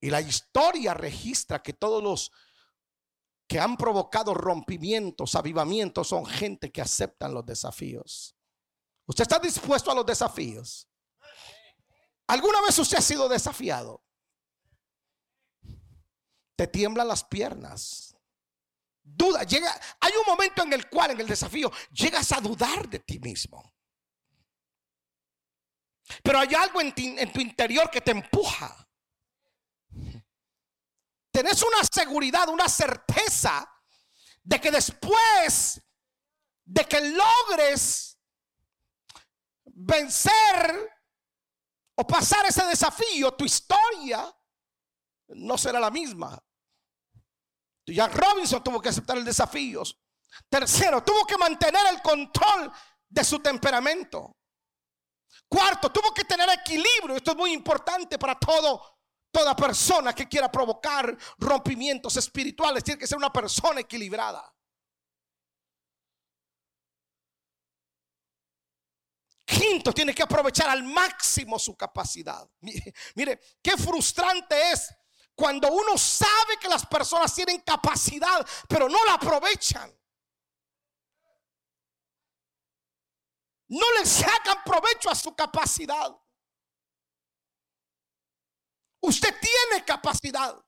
Y 0.00 0.10
la 0.10 0.20
historia 0.20 0.94
registra 0.94 1.62
que 1.62 1.74
todos 1.74 2.02
los 2.02 2.32
que 3.46 3.58
han 3.58 3.76
provocado 3.76 4.32
rompimientos, 4.32 5.34
avivamientos, 5.34 6.08
son 6.08 6.24
gente 6.24 6.70
que 6.70 6.80
aceptan 6.80 7.34
los 7.34 7.44
desafíos. 7.44 8.36
¿Usted 9.06 9.22
está 9.22 9.38
dispuesto 9.38 9.90
a 9.90 9.94
los 9.94 10.06
desafíos? 10.06 10.88
¿Alguna 12.28 12.62
vez 12.62 12.78
usted 12.78 12.98
ha 12.98 13.02
sido 13.02 13.28
desafiado? 13.28 14.04
Te 16.54 16.68
tiemblan 16.68 17.08
las 17.08 17.24
piernas. 17.24 18.16
Duda, 19.02 19.42
llega, 19.42 19.78
hay 19.98 20.12
un 20.12 20.26
momento 20.26 20.62
en 20.62 20.72
el 20.72 20.88
cual 20.88 21.10
en 21.10 21.20
el 21.20 21.26
desafío 21.26 21.72
llegas 21.90 22.30
a 22.30 22.40
dudar 22.40 22.88
de 22.88 23.00
ti 23.00 23.18
mismo. 23.18 23.74
Pero 26.22 26.38
hay 26.38 26.54
algo 26.54 26.80
en, 26.80 26.94
en 26.96 27.32
tu 27.32 27.40
interior 27.40 27.90
que 27.90 28.00
te 28.00 28.12
empuja 28.12 28.88
tenés 31.30 31.62
una 31.62 31.82
seguridad, 31.84 32.48
una 32.48 32.68
certeza 32.68 33.68
de 34.42 34.60
que 34.60 34.70
después 34.70 35.80
de 36.64 36.84
que 36.84 37.00
logres 37.00 38.18
vencer 39.64 41.00
o 41.94 42.06
pasar 42.06 42.46
ese 42.46 42.64
desafío, 42.66 43.32
tu 43.32 43.44
historia 43.44 44.34
no 45.28 45.58
será 45.58 45.80
la 45.80 45.90
misma. 45.90 46.42
Jack 47.86 48.14
Robinson 48.14 48.62
tuvo 48.62 48.80
que 48.80 48.88
aceptar 48.88 49.16
el 49.16 49.24
desafío. 49.24 49.82
Tercero, 50.48 51.02
tuvo 51.02 51.24
que 51.26 51.36
mantener 51.36 51.86
el 51.88 52.00
control 52.02 52.72
de 53.08 53.24
su 53.24 53.40
temperamento. 53.40 54.36
Cuarto, 55.48 55.90
tuvo 55.90 56.14
que 56.14 56.24
tener 56.24 56.48
equilibrio. 56.50 57.16
Esto 57.16 57.32
es 57.32 57.36
muy 57.36 57.52
importante 57.52 58.18
para 58.18 58.38
todo 58.38 58.99
Toda 59.30 59.54
persona 59.54 60.12
que 60.12 60.28
quiera 60.28 60.50
provocar 60.50 61.16
rompimientos 61.38 62.16
espirituales 62.16 62.82
tiene 62.82 62.98
que 62.98 63.06
ser 63.06 63.16
una 63.16 63.32
persona 63.32 63.80
equilibrada. 63.80 64.52
Quinto, 69.44 69.92
tiene 69.92 70.14
que 70.14 70.22
aprovechar 70.22 70.68
al 70.68 70.82
máximo 70.82 71.58
su 71.58 71.76
capacidad. 71.76 72.48
Mire, 73.14 73.40
qué 73.62 73.76
frustrante 73.76 74.72
es 74.72 74.94
cuando 75.34 75.72
uno 75.72 75.96
sabe 75.96 76.58
que 76.60 76.68
las 76.68 76.84
personas 76.86 77.34
tienen 77.34 77.60
capacidad, 77.60 78.46
pero 78.68 78.88
no 78.88 79.04
la 79.04 79.14
aprovechan. 79.14 79.90
No 83.68 83.86
le 83.98 84.04
sacan 84.04 84.62
provecho 84.64 85.10
a 85.10 85.14
su 85.14 85.34
capacidad. 85.34 86.19
Usted 89.00 89.34
tiene 89.40 89.84
capacidad 89.84 90.62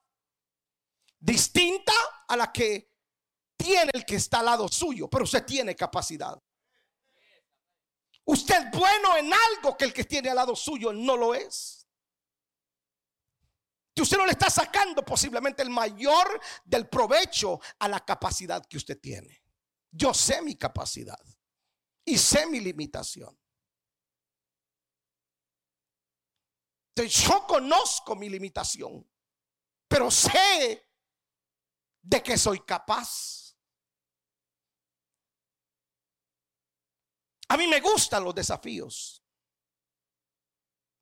distinta 1.18 1.92
a 2.28 2.36
la 2.36 2.50
que 2.50 2.90
tiene 3.56 3.90
el 3.92 4.04
que 4.04 4.16
está 4.16 4.40
al 4.40 4.46
lado 4.46 4.68
suyo, 4.68 5.08
pero 5.08 5.24
usted 5.24 5.44
tiene 5.44 5.76
capacidad. 5.76 6.40
Usted 8.24 8.54
es 8.54 8.70
bueno 8.70 9.16
en 9.16 9.32
algo 9.32 9.76
que 9.76 9.84
el 9.84 9.92
que 9.92 10.04
tiene 10.04 10.30
al 10.30 10.36
lado 10.36 10.56
suyo 10.56 10.92
no 10.92 11.16
lo 11.16 11.34
es. 11.34 11.86
Que 13.94 14.02
usted 14.02 14.16
no 14.16 14.24
le 14.24 14.32
está 14.32 14.48
sacando 14.48 15.04
posiblemente 15.04 15.62
el 15.62 15.70
mayor 15.70 16.40
del 16.64 16.88
provecho 16.88 17.60
a 17.78 17.88
la 17.88 18.00
capacidad 18.04 18.64
que 18.66 18.78
usted 18.78 18.98
tiene. 18.98 19.42
Yo 19.90 20.14
sé 20.14 20.40
mi 20.40 20.56
capacidad 20.56 21.20
y 22.04 22.16
sé 22.16 22.46
mi 22.46 22.60
limitación. 22.60 23.38
Yo 26.96 27.46
conozco 27.46 28.14
mi 28.14 28.28
limitación, 28.28 29.08
pero 29.88 30.10
sé 30.10 30.88
de 32.02 32.22
que 32.22 32.36
soy 32.36 32.60
capaz. 32.60 33.56
A 37.48 37.56
mí 37.56 37.66
me 37.66 37.80
gustan 37.80 38.24
los 38.24 38.34
desafíos. 38.34 39.22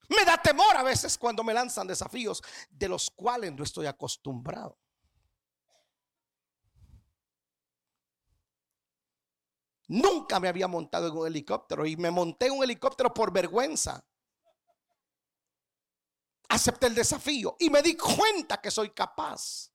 Me 0.09 0.25
da 0.25 0.37
temor 0.43 0.77
a 0.77 0.83
veces 0.83 1.17
cuando 1.17 1.45
me 1.45 1.55
lanzan 1.55 1.87
desafíos 1.87 2.43
de 2.69 2.89
los 2.89 3.11
cuales 3.11 3.53
no 3.53 3.63
estoy 3.63 3.87
acostumbrado. 3.87 4.77
Nunca 9.87 10.39
me 10.39 10.49
había 10.49 10.69
montado 10.69 11.09
en 11.09 11.17
un 11.17 11.27
helicóptero 11.27 11.87
y 11.87 11.97
me 11.97 12.11
monté 12.11 12.47
en 12.47 12.53
un 12.53 12.65
helicóptero 12.65 13.13
por 13.15 13.33
vergüenza. 13.33 14.05
Acepté 16.51 16.89
el 16.89 16.95
desafío 16.95 17.57
y 17.61 17.71
me 17.71 17.81
di 17.81 17.97
cuenta 17.97 18.61
que 18.61 18.71
soy 18.71 18.91
capaz. 18.91 19.71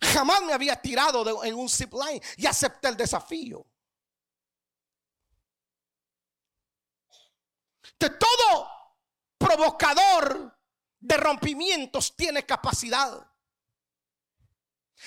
Jamás 0.00 0.42
me 0.42 0.52
había 0.52 0.80
tirado 0.80 1.44
en 1.44 1.54
un 1.54 1.68
zip 1.68 1.94
line 1.94 2.20
y 2.36 2.46
acepté 2.46 2.88
el 2.88 2.96
desafío. 2.96 3.64
De 7.98 8.10
todo 8.10 8.68
provocador 9.38 10.58
de 10.98 11.16
rompimientos 11.16 12.16
tiene 12.16 12.44
capacidad. 12.44 13.24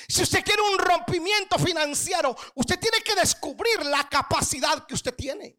Si 0.08 0.24
usted 0.24 0.44
quiere 0.44 0.62
un 0.62 0.78
rompimiento 0.78 1.60
financiero, 1.60 2.36
usted 2.56 2.80
tiene 2.80 3.02
que 3.02 3.16
descubrir 3.16 3.86
la 3.86 4.08
capacidad 4.08 4.86
que 4.86 4.94
usted 4.94 5.14
tiene. 5.14 5.58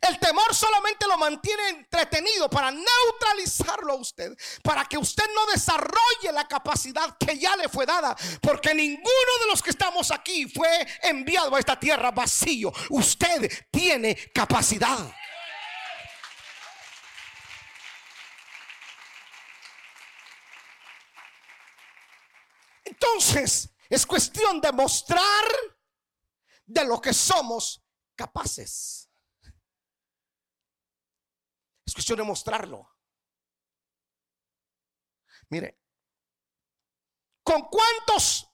El 0.00 0.18
temor 0.18 0.54
solamente 0.54 1.06
lo 1.06 1.16
mantiene 1.16 1.68
entretenido 1.70 2.48
para 2.50 2.70
neutralizarlo 2.70 3.94
a 3.94 3.96
usted, 3.96 4.36
para 4.62 4.84
que 4.84 4.98
usted 4.98 5.24
no 5.34 5.46
desarrolle 5.46 6.32
la 6.32 6.46
capacidad 6.46 7.16
que 7.18 7.38
ya 7.38 7.56
le 7.56 7.68
fue 7.68 7.86
dada, 7.86 8.14
porque 8.42 8.74
ninguno 8.74 9.32
de 9.40 9.46
los 9.50 9.62
que 9.62 9.70
estamos 9.70 10.10
aquí 10.10 10.46
fue 10.48 10.86
enviado 11.02 11.54
a 11.56 11.58
esta 11.58 11.78
tierra 11.78 12.10
vacío. 12.10 12.72
Usted 12.90 13.50
tiene 13.70 14.14
capacidad. 14.32 15.10
Entonces, 22.84 23.70
es 23.88 24.04
cuestión 24.04 24.60
de 24.60 24.70
mostrar 24.72 25.44
de 26.66 26.84
lo 26.84 27.00
que 27.00 27.14
somos 27.14 27.82
capaces. 28.14 29.07
Es 31.98 32.04
cuestión 32.04 32.18
de 32.18 32.24
mostrarlo. 32.24 32.88
Mire, 35.48 35.82
¿con 37.42 37.62
cuántos 37.62 38.48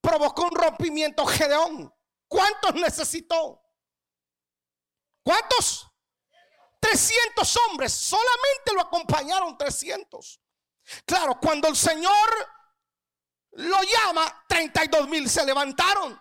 provocó 0.00 0.44
un 0.44 0.54
rompimiento 0.54 1.26
Gedeón? 1.26 1.92
¿Cuántos 2.28 2.74
necesitó? 2.74 3.60
¿Cuántos? 5.24 5.84
300 6.78 7.56
hombres. 7.56 7.92
Solamente 7.92 8.72
lo 8.72 8.82
acompañaron 8.82 9.58
300. 9.58 10.40
Claro, 11.04 11.40
cuando 11.40 11.66
el 11.66 11.74
Señor 11.74 12.30
lo 13.50 13.82
llama, 13.82 14.44
32 14.48 15.08
mil 15.08 15.28
se 15.28 15.44
levantaron. 15.44 16.16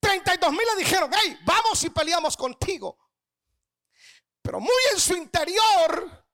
32 0.00 0.50
mil 0.50 0.66
le 0.66 0.84
dijeron, 0.84 1.10
hey, 1.14 1.38
vamos 1.46 1.82
y 1.82 1.88
peleamos 1.88 2.36
contigo. 2.36 3.07
Pero 4.48 4.60
muy 4.60 4.82
en 4.94 4.98
su 4.98 5.14
interior, 5.14 6.26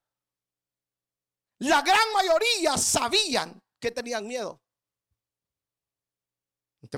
la 1.58 1.82
gran 1.82 2.12
mayoría 2.12 2.78
sabían 2.78 3.60
que 3.80 3.90
tenían 3.90 4.24
miedo. 4.24 4.62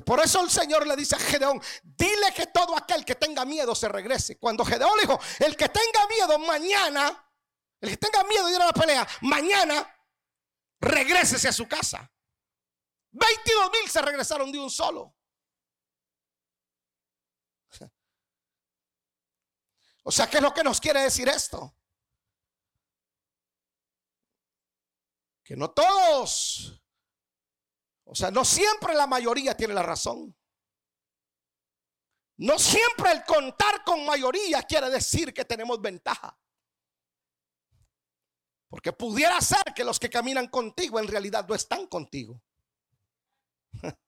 Por 0.05 0.19
eso 0.19 0.41
el 0.41 0.51
Señor 0.51 0.85
le 0.85 0.95
dice 0.95 1.15
a 1.15 1.19
Gedeón, 1.19 1.59
dile 1.81 2.31
que 2.35 2.45
todo 2.45 2.77
aquel 2.77 3.03
que 3.03 3.15
tenga 3.15 3.45
miedo 3.45 3.73
se 3.73 3.89
regrese. 3.89 4.37
Cuando 4.37 4.63
Gedeón 4.63 4.95
le 4.95 5.07
dijo, 5.07 5.19
el 5.39 5.57
que 5.57 5.69
tenga 5.69 6.07
miedo 6.07 6.37
mañana, 6.37 7.27
el 7.81 7.89
que 7.89 7.97
tenga 7.97 8.23
miedo 8.25 8.45
de 8.45 8.53
ir 8.53 8.61
a 8.61 8.67
la 8.67 8.73
pelea, 8.73 9.07
mañana 9.21 9.91
regrésese 10.79 11.47
a 11.47 11.51
su 11.51 11.67
casa. 11.67 12.07
22 13.09 13.71
mil 13.71 13.89
se 13.89 14.03
regresaron 14.03 14.51
de 14.51 14.59
un 14.59 14.69
solo. 14.69 15.16
O 20.07 20.11
sea, 20.11 20.29
¿qué 20.29 20.37
es 20.37 20.41
lo 20.41 20.53
que 20.53 20.63
nos 20.63 20.79
quiere 20.79 21.01
decir 21.01 21.27
esto? 21.27 21.75
Que 25.43 25.57
no 25.57 25.69
todos, 25.71 26.81
o 28.05 28.15
sea, 28.15 28.31
no 28.31 28.45
siempre 28.45 28.95
la 28.95 29.05
mayoría 29.05 29.57
tiene 29.57 29.73
la 29.73 29.83
razón. 29.83 30.33
No 32.37 32.57
siempre 32.57 33.11
el 33.11 33.25
contar 33.25 33.83
con 33.83 34.05
mayoría 34.05 34.63
quiere 34.63 34.89
decir 34.89 35.33
que 35.33 35.43
tenemos 35.43 35.81
ventaja. 35.81 36.39
Porque 38.69 38.93
pudiera 38.93 39.41
ser 39.41 39.73
que 39.75 39.83
los 39.83 39.99
que 39.99 40.09
caminan 40.09 40.47
contigo 40.47 41.01
en 41.01 41.09
realidad 41.09 41.45
no 41.45 41.53
están 41.53 41.85
contigo. 41.85 42.41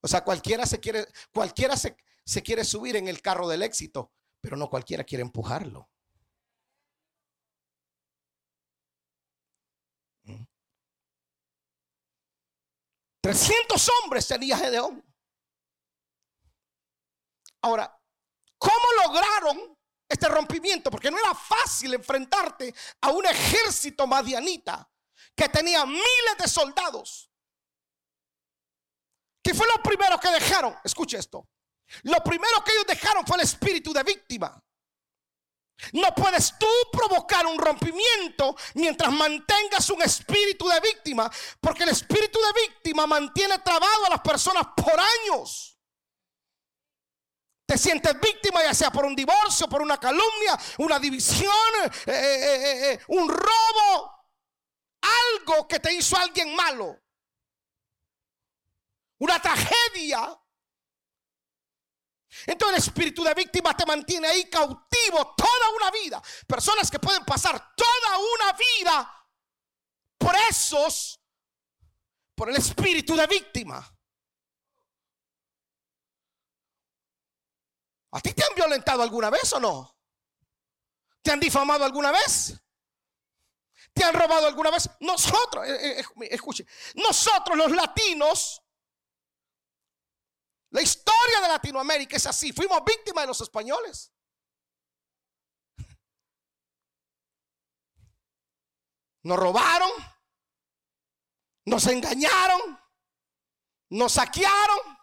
O 0.00 0.06
sea, 0.06 0.22
cualquiera 0.22 0.66
se 0.66 0.78
quiere, 0.80 1.08
cualquiera 1.32 1.78
se, 1.78 1.96
se 2.24 2.42
quiere 2.42 2.64
subir 2.64 2.96
en 2.96 3.08
el 3.08 3.20
carro 3.20 3.48
del 3.48 3.62
éxito, 3.62 4.12
pero 4.40 4.56
no 4.56 4.68
cualquiera 4.68 5.04
quiere 5.04 5.22
empujarlo. 5.22 5.90
300 13.20 13.82
¿Mm? 13.82 14.04
hombres 14.04 14.26
tenía 14.26 14.56
Gedeón. 14.56 15.04
Ahora, 17.62 17.98
¿cómo 18.58 18.84
lograron 19.06 19.78
este 20.08 20.28
rompimiento? 20.28 20.90
Porque 20.90 21.10
no 21.10 21.18
era 21.18 21.34
fácil 21.34 21.94
enfrentarte 21.94 22.74
a 23.00 23.10
un 23.10 23.24
ejército 23.24 24.06
madianita 24.06 24.90
que 25.34 25.48
tenía 25.48 25.86
miles 25.86 26.36
de 26.38 26.48
soldados. 26.48 27.30
¿Qué 29.42 29.54
fue 29.54 29.66
lo 29.66 29.82
primero 29.82 30.18
que 30.18 30.28
dejaron? 30.28 30.76
Escuche 30.84 31.18
esto. 31.18 31.48
Lo 32.02 32.22
primero 32.22 32.62
que 32.64 32.72
ellos 32.72 32.86
dejaron 32.86 33.26
fue 33.26 33.36
el 33.36 33.42
espíritu 33.42 33.92
de 33.92 34.02
víctima. 34.02 34.62
No 35.92 36.14
puedes 36.14 36.56
tú 36.58 36.68
provocar 36.92 37.46
un 37.46 37.58
rompimiento 37.58 38.56
mientras 38.74 39.12
mantengas 39.12 39.90
un 39.90 40.02
espíritu 40.02 40.68
de 40.68 40.80
víctima, 40.80 41.30
porque 41.60 41.82
el 41.82 41.90
espíritu 41.90 42.38
de 42.40 42.68
víctima 42.68 43.06
mantiene 43.06 43.58
trabado 43.58 44.06
a 44.06 44.10
las 44.10 44.20
personas 44.20 44.66
por 44.76 44.98
años. 44.98 45.78
Te 47.66 47.78
sientes 47.78 48.18
víctima 48.20 48.62
ya 48.62 48.74
sea 48.74 48.90
por 48.90 49.04
un 49.04 49.16
divorcio, 49.16 49.68
por 49.68 49.82
una 49.82 49.98
calumnia, 49.98 50.58
una 50.78 50.98
división, 50.98 51.52
eh, 52.06 52.12
eh, 52.12 52.92
eh, 52.92 53.00
un 53.08 53.28
robo, 53.28 54.28
algo 55.00 55.66
que 55.66 55.80
te 55.80 55.92
hizo 55.92 56.16
alguien 56.16 56.54
malo, 56.54 57.00
una 59.18 59.40
tragedia. 59.40 60.38
Entonces 62.46 62.78
el 62.78 62.88
espíritu 62.88 63.24
de 63.24 63.34
víctima 63.34 63.76
te 63.76 63.86
mantiene 63.86 64.28
ahí 64.28 64.48
cautivo 64.50 65.34
toda 65.36 65.70
una 65.76 65.90
vida. 65.90 66.22
Personas 66.46 66.90
que 66.90 66.98
pueden 66.98 67.24
pasar 67.24 67.74
toda 67.74 68.18
una 68.18 68.52
vida 68.52 69.28
presos 70.18 71.20
por 72.34 72.50
el 72.50 72.56
espíritu 72.56 73.14
de 73.16 73.26
víctima. 73.26 73.90
¿A 78.12 78.20
ti 78.20 78.32
te 78.32 78.44
han 78.44 78.54
violentado 78.54 79.02
alguna 79.02 79.30
vez 79.30 79.52
o 79.52 79.60
no? 79.60 79.96
¿Te 81.20 81.32
han 81.32 81.40
difamado 81.40 81.84
alguna 81.84 82.12
vez? 82.12 82.54
¿Te 83.92 84.04
han 84.04 84.14
robado 84.14 84.46
alguna 84.46 84.70
vez? 84.70 84.88
Nosotros, 85.00 85.66
eh, 85.66 86.00
eh, 86.00 86.04
escuche, 86.30 86.66
nosotros 86.96 87.56
los 87.56 87.70
latinos, 87.70 88.60
la 90.74 90.82
historia 90.82 91.40
de 91.40 91.46
Latinoamérica 91.46 92.16
es 92.16 92.26
así. 92.26 92.52
Fuimos 92.52 92.84
víctimas 92.84 93.22
de 93.22 93.28
los 93.28 93.40
españoles. 93.40 94.12
Nos 99.22 99.38
robaron, 99.38 99.88
nos 101.66 101.86
engañaron, 101.86 102.76
nos 103.90 104.14
saquearon. 104.14 104.98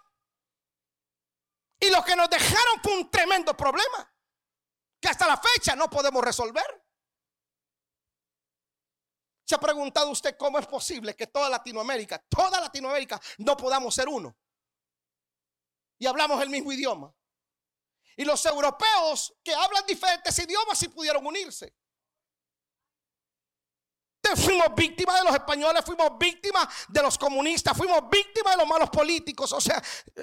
Y 1.79 1.89
lo 1.89 2.03
que 2.03 2.17
nos 2.17 2.29
dejaron 2.29 2.81
fue 2.83 2.97
un 2.97 3.09
tremendo 3.09 3.55
problema 3.55 4.13
que 4.99 5.07
hasta 5.07 5.25
la 5.25 5.37
fecha 5.37 5.73
no 5.77 5.89
podemos 5.89 6.21
resolver. 6.21 6.85
¿Se 9.45 9.55
ha 9.55 9.59
preguntado 9.59 10.09
usted 10.09 10.35
cómo 10.37 10.59
es 10.59 10.67
posible 10.67 11.15
que 11.15 11.27
toda 11.27 11.49
Latinoamérica, 11.49 12.19
toda 12.27 12.59
Latinoamérica, 12.59 13.21
no 13.37 13.55
podamos 13.55 13.95
ser 13.95 14.09
uno? 14.09 14.37
Y 16.01 16.07
hablamos 16.07 16.41
el 16.41 16.49
mismo 16.49 16.71
idioma. 16.71 17.13
Y 18.17 18.25
los 18.25 18.43
europeos 18.47 19.35
que 19.43 19.53
hablan 19.53 19.85
diferentes 19.85 20.35
idiomas 20.39 20.79
sí 20.79 20.87
pudieron 20.87 21.23
unirse. 21.23 21.75
Fuimos 24.35 24.73
víctimas 24.73 25.19
de 25.19 25.25
los 25.25 25.33
españoles, 25.35 25.85
fuimos 25.85 26.17
víctimas 26.17 26.67
de 26.87 27.03
los 27.03 27.19
comunistas, 27.19 27.77
fuimos 27.77 28.09
víctimas 28.09 28.55
de 28.55 28.61
los 28.61 28.67
malos 28.67 28.89
políticos. 28.89 29.53
O 29.53 29.61
sea, 29.61 29.79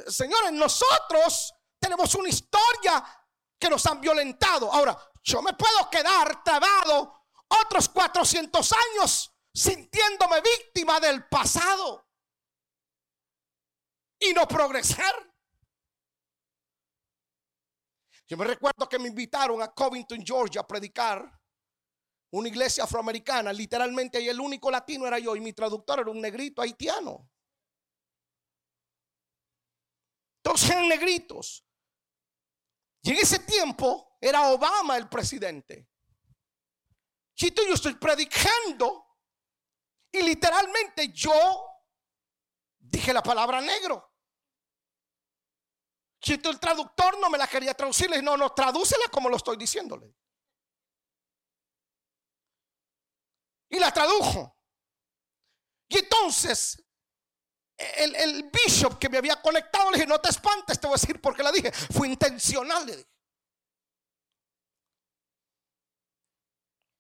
señores, 0.09 0.51
nosotros 0.51 1.55
tenemos 1.79 2.13
una 2.17 2.29
historia 2.29 3.27
que 3.57 3.71
nos 3.71 3.87
han 3.87 4.01
violentado. 4.01 4.73
Ahora, 4.73 4.99
yo 5.23 5.41
me 5.43 5.53
puedo 5.53 5.89
quedar 5.89 6.43
trabado 6.43 7.23
otros 7.47 7.89
400 7.91 8.73
años 8.73 9.33
sintiéndome 9.55 10.41
víctima 10.41 10.99
del 10.99 11.29
pasado 11.29 12.05
y 14.19 14.33
no 14.33 14.49
progresar. 14.49 15.28
Yo 18.29 18.37
me 18.37 18.45
recuerdo 18.45 18.87
que 18.87 18.99
me 18.99 19.09
invitaron 19.09 19.63
a 19.63 19.73
Covington, 19.73 20.23
Georgia, 20.25 20.61
a 20.61 20.67
predicar 20.67 21.33
una 22.31 22.49
iglesia 22.49 22.85
afroamericana, 22.85 23.53
literalmente, 23.55 24.21
y 24.21 24.29
el 24.29 24.39
único 24.39 24.71
latino 24.71 25.07
era 25.07 25.19
yo, 25.19 25.35
y 25.35 25.41
mi 25.41 25.55
traductor 25.55 26.01
era 26.01 26.11
un 26.11 26.21
negrito 26.21 26.61
haitiano. 26.61 27.31
Todos 30.43 30.69
eran 30.69 30.89
negritos. 30.89 31.65
Y 33.03 33.13
en 33.13 33.17
ese 33.17 33.39
tiempo 33.39 34.19
era 34.21 34.51
Obama 34.51 34.99
el 34.99 35.09
presidente. 35.09 35.89
Chito, 37.35 37.63
yo 37.67 37.75
estoy 37.75 37.95
predicando 37.95 39.07
y 40.13 40.23
literalmente 40.23 41.13
yo 41.13 41.65
dije 42.79 43.13
la 43.13 43.23
palabra 43.23 43.61
negro. 43.61 44.08
Chito, 46.29 46.51
el 46.51 46.61
traductor 46.61 47.19
no 47.19 47.31
me 47.31 47.39
la 47.39 47.47
quería 47.47 47.73
traducir. 47.73 48.11
no, 48.23 48.37
no, 48.37 48.53
tradúcela 48.53 49.09
como 49.11 49.31
lo 49.31 49.37
estoy 49.39 49.57
diciéndole. 49.57 50.15
Y 53.71 53.79
la 53.79 53.91
tradujo. 53.91 54.55
Y 55.89 56.01
entonces 56.01 56.85
el, 57.79 58.15
el, 58.15 58.51
bishop 58.51 58.99
que 58.99 59.09
me 59.09 59.17
había 59.17 59.41
conectado 59.41 59.91
le 59.91 59.97
dije, 59.97 60.07
no 60.07 60.21
te 60.21 60.29
espantes, 60.29 60.79
te 60.79 60.87
voy 60.87 60.97
a 60.97 61.01
decir 61.01 61.19
por 61.19 61.35
qué 61.35 61.43
la 61.43 61.51
dije. 61.51 61.73
Fue 61.73 62.09
intencional, 62.09 62.85
le 62.85 62.97
dije. 62.99 63.11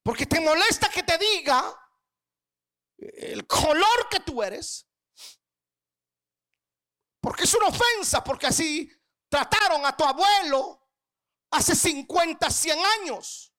Porque 0.02 0.24
te 0.24 0.40
molesta 0.40 0.88
que 0.88 1.02
te 1.02 1.18
diga 1.18 1.78
el 2.96 3.46
color 3.46 4.08
que 4.10 4.20
tú 4.20 4.42
eres. 4.42 4.88
Porque 7.20 7.44
es 7.44 7.52
una 7.52 7.66
ofensa, 7.66 8.24
porque 8.24 8.46
así 8.46 8.90
trataron 9.28 9.84
a 9.84 9.96
tu 9.96 10.04
abuelo 10.04 10.88
hace 11.50 11.74
50, 11.74 12.50
100 12.50 12.78
años. 13.00 13.52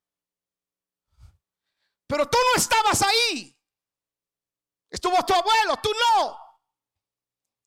Pero 2.07 2.27
tú 2.27 2.37
no 2.37 2.61
estabas 2.61 3.01
ahí. 3.01 3.55
Estuvo 4.89 5.23
tu 5.25 5.33
abuelo, 5.33 5.77
tú 5.77 5.91
no. 5.93 6.37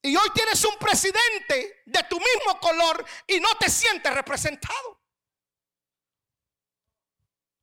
Y 0.02 0.16
hoy 0.16 0.28
tienes 0.34 0.64
un 0.64 0.76
presidente 0.78 1.82
de 1.86 2.02
tu 2.04 2.18
mismo 2.18 2.58
color 2.60 3.06
y 3.28 3.38
no 3.38 3.54
te 3.56 3.70
sientes 3.70 4.12
representado. 4.12 5.00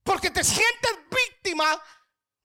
Porque 0.04 0.32
te 0.32 0.44
sientes 0.44 0.92
víctima 1.12 1.84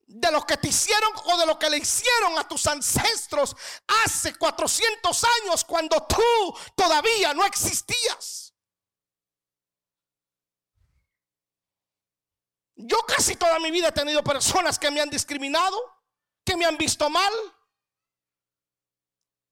de 0.07 0.31
lo 0.31 0.45
que 0.45 0.57
te 0.57 0.67
hicieron 0.67 1.11
o 1.25 1.37
de 1.37 1.45
lo 1.45 1.57
que 1.57 1.69
le 1.69 1.77
hicieron 1.77 2.37
a 2.37 2.47
tus 2.47 2.67
ancestros 2.67 3.55
hace 4.03 4.35
400 4.35 5.23
años 5.41 5.63
cuando 5.63 6.05
tú 6.07 6.57
todavía 6.75 7.33
no 7.33 7.45
existías. 7.45 8.53
Yo 12.75 12.97
casi 13.07 13.35
toda 13.35 13.57
mi 13.59 13.71
vida 13.71 13.87
he 13.87 13.93
tenido 13.93 14.23
personas 14.23 14.77
que 14.77 14.91
me 14.91 15.01
han 15.01 15.09
discriminado, 15.09 15.77
que 16.45 16.57
me 16.57 16.65
han 16.65 16.77
visto 16.77 17.09
mal. 17.09 17.33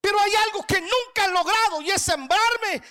Pero 0.00 0.20
hay 0.20 0.34
algo 0.34 0.62
que 0.66 0.80
nunca 0.80 1.24
he 1.24 1.30
logrado 1.30 1.80
y 1.80 1.90
es 1.90 2.02
sembrarme 2.02 2.82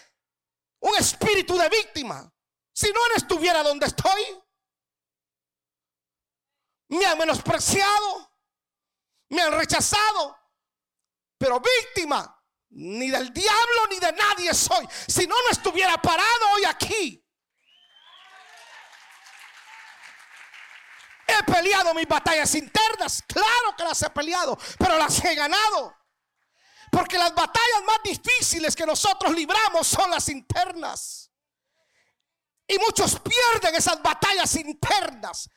un 0.80 0.96
espíritu 0.96 1.56
de 1.58 1.70
víctima. 1.70 2.30
Si 2.74 2.92
no 2.92 3.00
estuviera 3.16 3.62
donde 3.62 3.86
estoy, 3.86 4.43
me 6.94 7.06
han 7.06 7.18
menospreciado, 7.18 8.32
me 9.30 9.42
han 9.42 9.54
rechazado, 9.54 10.38
pero 11.38 11.60
víctima 11.60 12.40
ni 12.70 13.10
del 13.10 13.32
diablo 13.32 13.88
ni 13.90 14.00
de 14.00 14.12
nadie 14.12 14.54
soy. 14.54 14.88
Si 15.08 15.28
no, 15.28 15.36
no 15.36 15.50
estuviera 15.52 15.98
parado 16.02 16.52
hoy 16.56 16.66
aquí. 16.66 17.20
He 21.28 21.44
peleado 21.44 21.94
mis 21.94 22.08
batallas 22.08 22.54
internas, 22.56 23.24
claro 23.28 23.76
que 23.78 23.84
las 23.84 24.02
he 24.02 24.10
peleado, 24.10 24.58
pero 24.78 24.98
las 24.98 25.24
he 25.24 25.36
ganado. 25.36 25.96
Porque 26.92 27.18
las 27.18 27.34
batallas 27.34 27.84
más 27.88 28.00
difíciles 28.04 28.76
que 28.76 28.86
nosotros 28.86 29.34
libramos 29.34 29.88
son 29.88 30.12
las 30.12 30.30
internas. 30.30 31.32
Y 32.68 32.78
muchos 32.78 33.20
pierden 33.20 33.76
esas 33.76 34.02
batallas 34.02 34.56
internas. 34.56 35.50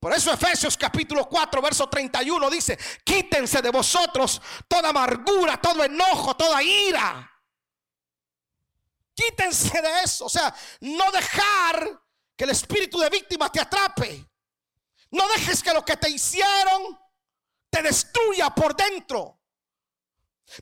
Por 0.00 0.12
eso 0.12 0.32
Efesios 0.32 0.76
capítulo 0.76 1.28
4, 1.28 1.60
verso 1.60 1.88
31 1.88 2.50
dice, 2.50 2.78
quítense 3.04 3.60
de 3.60 3.70
vosotros 3.70 4.40
toda 4.68 4.90
amargura, 4.90 5.60
todo 5.60 5.82
enojo, 5.82 6.36
toda 6.36 6.62
ira. 6.62 7.28
Quítense 9.12 9.82
de 9.82 10.02
eso. 10.04 10.26
O 10.26 10.28
sea, 10.28 10.54
no 10.80 11.10
dejar 11.10 12.00
que 12.36 12.44
el 12.44 12.50
espíritu 12.50 13.00
de 13.00 13.10
víctima 13.10 13.50
te 13.50 13.60
atrape. 13.60 14.24
No 15.10 15.26
dejes 15.28 15.62
que 15.62 15.72
lo 15.72 15.84
que 15.84 15.96
te 15.96 16.08
hicieron 16.08 16.96
te 17.68 17.82
destruya 17.82 18.50
por 18.50 18.76
dentro. 18.76 19.37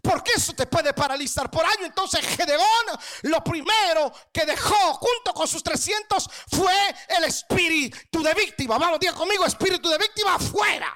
Porque 0.02 0.32
eso 0.32 0.52
te 0.52 0.66
puede 0.66 0.92
paralizar 0.92 1.50
por 1.50 1.64
año. 1.64 1.86
Entonces 1.86 2.24
Gedeón 2.26 2.86
lo 3.22 3.42
primero 3.42 4.12
que 4.32 4.44
dejó 4.44 4.94
junto 4.94 5.32
con 5.34 5.46
sus 5.46 5.62
300 5.62 6.28
fue 6.48 6.74
el 7.08 7.24
espíritu 7.24 8.22
de 8.22 8.34
víctima. 8.34 8.78
Vamos, 8.78 9.00
diga 9.00 9.14
conmigo, 9.14 9.44
espíritu 9.44 9.88
de 9.88 9.98
víctima 9.98 10.38
fuera. 10.38 10.94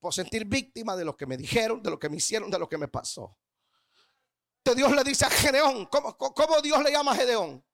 Puedo 0.00 0.12
sentir 0.12 0.44
víctima 0.44 0.94
de 0.94 1.04
lo 1.04 1.16
que 1.16 1.26
me 1.26 1.36
dijeron, 1.36 1.82
de 1.82 1.90
lo 1.90 1.98
que 1.98 2.08
me 2.08 2.16
hicieron, 2.16 2.50
de 2.50 2.58
lo 2.58 2.68
que 2.68 2.78
me 2.78 2.88
pasó. 2.88 3.36
Dios 4.74 4.92
le 4.92 5.04
dice 5.04 5.24
a 5.24 5.30
Gedeón, 5.30 5.86
¿cómo, 5.86 6.16
¿cómo, 6.16 6.60
Dios 6.60 6.82
le 6.82 6.92
llama 6.92 7.12
a 7.12 7.16
Gedeón? 7.16 7.64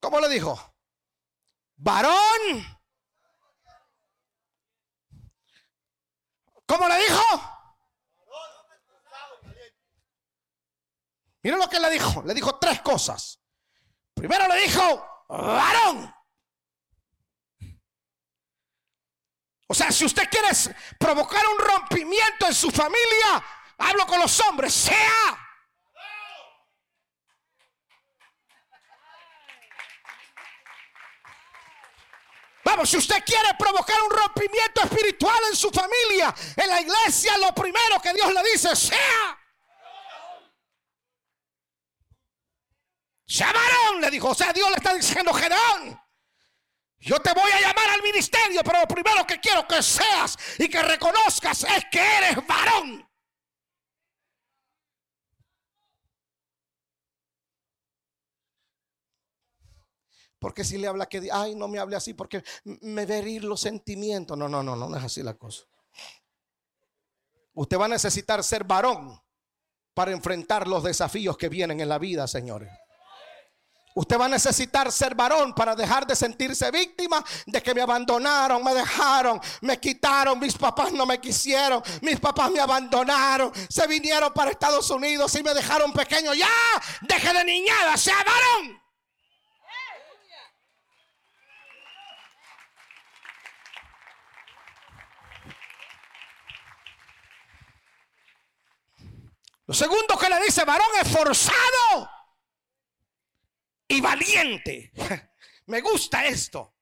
¿Cómo 0.00 0.20
le 0.20 0.28
dijo? 0.28 0.58
Varón. 1.76 2.83
¿Cómo 6.76 6.88
le 6.88 6.98
dijo? 6.98 7.22
Mira 11.44 11.56
lo 11.56 11.68
que 11.68 11.78
le 11.78 11.90
dijo. 11.90 12.22
Le 12.22 12.34
dijo 12.34 12.58
tres 12.58 12.80
cosas. 12.80 13.40
Primero 14.12 14.48
le 14.48 14.56
dijo, 14.62 15.24
varón. 15.28 16.12
O 19.68 19.74
sea, 19.74 19.92
si 19.92 20.04
usted 20.04 20.28
quiere 20.28 20.48
provocar 20.98 21.42
un 21.46 21.58
rompimiento 21.58 22.46
en 22.46 22.54
su 22.54 22.72
familia, 22.72 23.44
hablo 23.78 24.04
con 24.06 24.18
los 24.18 24.40
hombres, 24.40 24.74
sea 24.74 25.43
Si 32.84 32.96
usted 32.96 33.22
quiere 33.24 33.54
provocar 33.58 33.96
un 34.02 34.10
rompimiento 34.10 34.82
espiritual 34.82 35.38
en 35.48 35.56
su 35.56 35.70
familia, 35.70 36.34
en 36.56 36.68
la 36.68 36.80
iglesia, 36.80 37.38
lo 37.38 37.54
primero 37.54 38.00
que 38.02 38.12
Dios 38.12 38.32
le 38.32 38.42
dice, 38.50 38.74
sea. 38.74 39.38
Sea 43.26 43.48
Gedeón 43.48 44.00
le 44.00 44.10
dijo, 44.10 44.28
o 44.28 44.34
sea, 44.34 44.52
Dios 44.52 44.68
le 44.68 44.76
está 44.76 44.92
diciendo, 44.94 45.32
Gedeón, 45.32 46.00
yo 46.98 47.20
te 47.20 47.32
voy 47.32 47.50
a 47.50 47.60
llamar 47.60 47.90
al 47.90 48.02
ministerio, 48.02 48.62
pero 48.64 48.80
lo 48.80 48.88
primero 48.88 49.26
que 49.26 49.40
quiero 49.40 49.66
que 49.66 49.82
seas 49.82 50.36
y 50.58 50.68
que 50.68 50.82
reconozcas 50.82 51.64
es 51.64 51.84
que 51.90 52.00
eres 52.00 52.46
varón. 52.46 53.03
Porque 60.44 60.62
si 60.62 60.76
le 60.76 60.86
habla 60.86 61.06
que, 61.06 61.26
ay, 61.32 61.54
no 61.54 61.68
me 61.68 61.78
hable 61.78 61.96
así 61.96 62.12
porque 62.12 62.44
me 62.64 63.06
ve 63.06 63.40
los 63.40 63.62
sentimientos. 63.62 64.36
No, 64.36 64.46
no, 64.46 64.62
no, 64.62 64.76
no 64.76 64.94
es 64.94 65.02
así 65.02 65.22
la 65.22 65.32
cosa. 65.32 65.62
Usted 67.54 67.78
va 67.78 67.86
a 67.86 67.88
necesitar 67.88 68.44
ser 68.44 68.62
varón 68.62 69.18
para 69.94 70.12
enfrentar 70.12 70.68
los 70.68 70.84
desafíos 70.84 71.38
que 71.38 71.48
vienen 71.48 71.80
en 71.80 71.88
la 71.88 71.96
vida, 71.96 72.26
señores. 72.26 72.70
Usted 73.94 74.20
va 74.20 74.26
a 74.26 74.28
necesitar 74.28 74.92
ser 74.92 75.14
varón 75.14 75.54
para 75.54 75.74
dejar 75.74 76.06
de 76.06 76.14
sentirse 76.14 76.70
víctima 76.70 77.24
de 77.46 77.62
que 77.62 77.72
me 77.72 77.80
abandonaron, 77.80 78.62
me 78.62 78.74
dejaron, 78.74 79.40
me 79.62 79.80
quitaron, 79.80 80.38
mis 80.38 80.58
papás 80.58 80.92
no 80.92 81.06
me 81.06 81.22
quisieron, 81.22 81.82
mis 82.02 82.20
papás 82.20 82.50
me 82.50 82.60
abandonaron, 82.60 83.50
se 83.70 83.86
vinieron 83.86 84.30
para 84.34 84.50
Estados 84.50 84.90
Unidos 84.90 85.34
y 85.36 85.42
me 85.42 85.54
dejaron 85.54 85.90
pequeño. 85.94 86.34
Ya, 86.34 86.48
deje 87.00 87.32
de 87.32 87.44
niñada, 87.44 87.96
sea 87.96 88.22
varón. 88.22 88.83
Lo 99.66 99.74
segundo 99.74 100.18
que 100.18 100.28
le 100.28 100.40
dice 100.42 100.64
varón 100.64 100.88
esforzado 101.00 102.10
y 103.88 104.00
valiente. 104.00 104.92
Me 105.66 105.80
gusta 105.80 106.26
esto. 106.26 106.74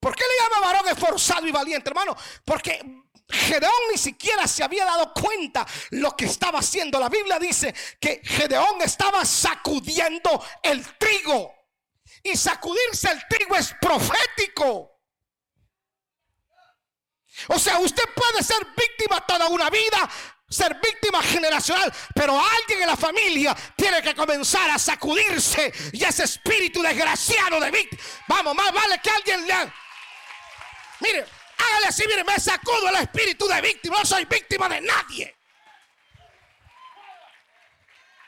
¿Por 0.00 0.14
qué 0.14 0.24
le 0.24 0.44
llama 0.44 0.66
varón 0.66 0.88
esforzado 0.88 1.46
y 1.46 1.50
valiente, 1.50 1.90
hermano? 1.90 2.16
Porque 2.44 2.80
Gedeón 3.28 3.72
ni 3.90 3.98
siquiera 3.98 4.46
se 4.46 4.62
había 4.62 4.84
dado 4.84 5.12
cuenta 5.12 5.66
lo 5.90 6.16
que 6.16 6.26
estaba 6.26 6.60
haciendo. 6.60 7.00
La 7.00 7.08
Biblia 7.08 7.38
dice 7.38 7.74
que 8.00 8.20
Gedeón 8.24 8.80
estaba 8.80 9.24
sacudiendo 9.24 10.42
el 10.62 10.84
trigo. 10.98 11.52
Y 12.22 12.36
sacudirse 12.36 13.10
el 13.10 13.26
trigo 13.28 13.56
es 13.56 13.74
profético. 13.80 14.98
O 17.48 17.58
sea, 17.58 17.78
usted 17.78 18.04
puede 18.14 18.42
ser 18.42 18.66
víctima 18.76 19.24
toda 19.26 19.48
una 19.48 19.70
vida, 19.70 20.10
ser 20.48 20.74
víctima 20.80 21.22
generacional, 21.22 21.92
pero 22.14 22.40
alguien 22.40 22.80
en 22.80 22.86
la 22.86 22.96
familia 22.96 23.54
tiene 23.76 24.00
que 24.02 24.14
comenzar 24.14 24.70
a 24.70 24.78
sacudirse 24.78 25.72
y 25.92 26.02
ese 26.02 26.24
espíritu 26.24 26.80
desgraciado 26.80 27.60
de 27.60 27.70
víctima. 27.70 28.02
Vamos, 28.26 28.54
más 28.54 28.72
vale 28.72 28.98
que 29.02 29.10
alguien 29.10 29.46
le... 29.46 29.54
Mire, 31.00 31.26
hágale 31.58 31.86
así, 31.88 32.04
mire, 32.06 32.24
me 32.24 32.38
sacudo 32.40 32.88
el 32.88 32.96
espíritu 32.96 33.46
de 33.46 33.60
víctima, 33.60 33.98
no 33.98 34.04
soy 34.04 34.24
víctima 34.24 34.68
de 34.68 34.80
nadie. 34.80 35.34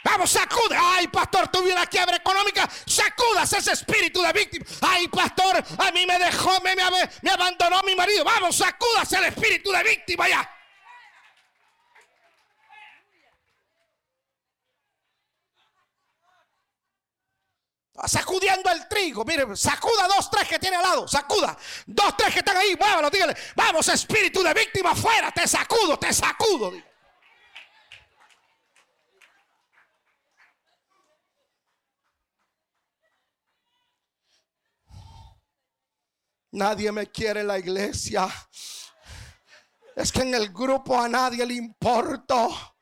Vamos, 0.02 0.30
sacude. 0.30 0.76
Ay, 0.78 1.08
pastor, 1.08 1.48
tuve 1.48 1.72
una 1.72 1.86
quiebra 1.86 2.16
económica. 2.16 2.68
Sacudas 2.86 3.52
ese 3.52 3.72
espíritu 3.72 4.22
de 4.22 4.32
víctima. 4.32 4.64
Ay, 4.80 5.08
pastor, 5.08 5.62
a 5.78 5.90
mí 5.90 6.06
me 6.06 6.18
dejó, 6.18 6.58
me, 6.62 6.74
me, 6.74 6.84
me 7.20 7.30
abandonó 7.30 7.82
mi 7.82 7.94
marido. 7.94 8.24
Vamos, 8.24 8.56
sacudas 8.56 9.12
el 9.12 9.24
espíritu 9.24 9.70
de 9.70 9.82
víctima 9.82 10.26
ya. 10.26 10.59
Sacudiendo 18.06 18.70
el 18.70 18.88
trigo. 18.88 19.24
Mire, 19.24 19.56
sacuda 19.56 20.08
dos, 20.08 20.30
tres 20.30 20.48
que 20.48 20.58
tiene 20.58 20.76
al 20.76 20.82
lado. 20.82 21.08
Sacuda. 21.08 21.56
Dos, 21.86 22.16
tres 22.16 22.32
que 22.32 22.38
están 22.40 22.56
ahí. 22.56 22.74
Muévalo, 22.78 23.10
dígale. 23.10 23.36
Vamos, 23.54 23.88
espíritu 23.88 24.42
de 24.42 24.54
víctima, 24.54 24.94
fuera. 24.94 25.30
Te 25.30 25.46
sacudo, 25.46 25.98
te 25.98 26.12
sacudo. 26.12 26.72
Nadie 36.52 36.90
me 36.90 37.06
quiere 37.06 37.40
en 37.40 37.46
la 37.46 37.58
iglesia. 37.58 38.28
Es 39.94 40.10
que 40.10 40.22
en 40.22 40.34
el 40.34 40.52
grupo 40.52 41.00
a 41.00 41.08
nadie 41.08 41.46
le 41.46 41.54
importo. 41.54 42.76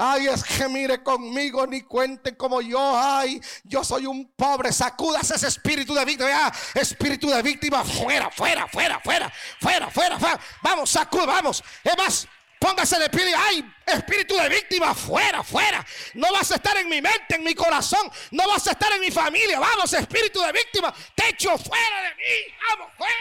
Ay, 0.00 0.28
es 0.28 0.44
que 0.44 0.68
mire 0.68 1.02
conmigo, 1.02 1.66
ni 1.66 1.82
cuente 1.82 2.36
como 2.36 2.62
yo. 2.62 2.78
Ay, 2.96 3.40
yo 3.64 3.82
soy 3.82 4.06
un 4.06 4.30
pobre. 4.36 4.72
Sacudas 4.72 5.28
ese 5.32 5.48
espíritu 5.48 5.92
de 5.92 6.04
víctima. 6.04 6.52
espíritu 6.74 7.28
de 7.28 7.42
víctima, 7.42 7.82
fuera, 7.82 8.30
fuera, 8.30 8.68
fuera, 8.68 9.00
fuera, 9.00 9.32
fuera, 9.60 9.90
fuera, 9.90 10.18
fuera. 10.20 10.40
Vamos, 10.62 10.88
sacuda, 10.88 11.26
vamos. 11.26 11.64
Es 11.82 11.98
más, 11.98 12.28
póngase 12.60 12.96
de 12.96 13.10
pie 13.10 13.34
ay, 13.36 13.68
espíritu 13.86 14.36
de 14.36 14.48
víctima, 14.48 14.94
fuera, 14.94 15.42
fuera. 15.42 15.84
No 16.14 16.30
vas 16.32 16.52
a 16.52 16.54
estar 16.54 16.76
en 16.76 16.88
mi 16.88 17.02
mente, 17.02 17.34
en 17.34 17.42
mi 17.42 17.56
corazón. 17.56 18.08
No 18.30 18.46
vas 18.46 18.68
a 18.68 18.70
estar 18.70 18.92
en 18.92 19.00
mi 19.00 19.10
familia. 19.10 19.58
Vamos, 19.58 19.92
espíritu 19.92 20.40
de 20.40 20.52
víctima, 20.52 20.94
te 21.16 21.30
echo 21.30 21.58
fuera 21.58 22.02
de 22.02 22.14
mí. 22.14 22.54
Vamos, 22.70 22.92
fuera. 22.96 23.14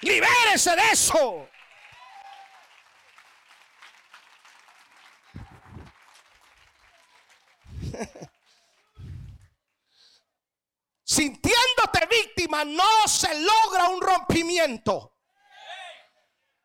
Libérese 0.00 0.74
de 0.74 0.90
eso. 0.90 1.48
No 12.62 13.08
se 13.08 13.34
logra 13.40 13.88
un 13.88 14.00
rompimiento. 14.02 15.14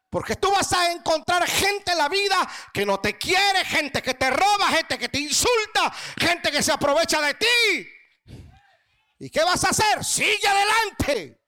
Porque 0.10 0.36
tú 0.36 0.52
vas 0.52 0.74
a 0.74 0.92
encontrar 0.92 1.48
gente 1.48 1.92
en 1.92 1.98
la 1.98 2.10
vida 2.10 2.36
que 2.74 2.86
no 2.86 3.00
te 3.00 3.18
quiere, 3.18 3.64
gente 3.64 4.02
que 4.02 4.16
te 4.16 4.30
roba, 4.30 4.68
gente 4.70 4.98
que 4.98 5.08
te 5.08 5.20
insulta, 5.20 5.94
gente 6.20 6.52
que 6.52 6.64
se 6.64 6.72
aprovecha 6.72 7.22
de 7.22 7.34
ti. 7.36 7.88
¿Y 9.20 9.30
qué 9.30 9.44
vas 9.44 9.64
a 9.66 9.70
hacer? 9.70 10.04
Sigue 10.04 10.48
adelante. 10.48 11.40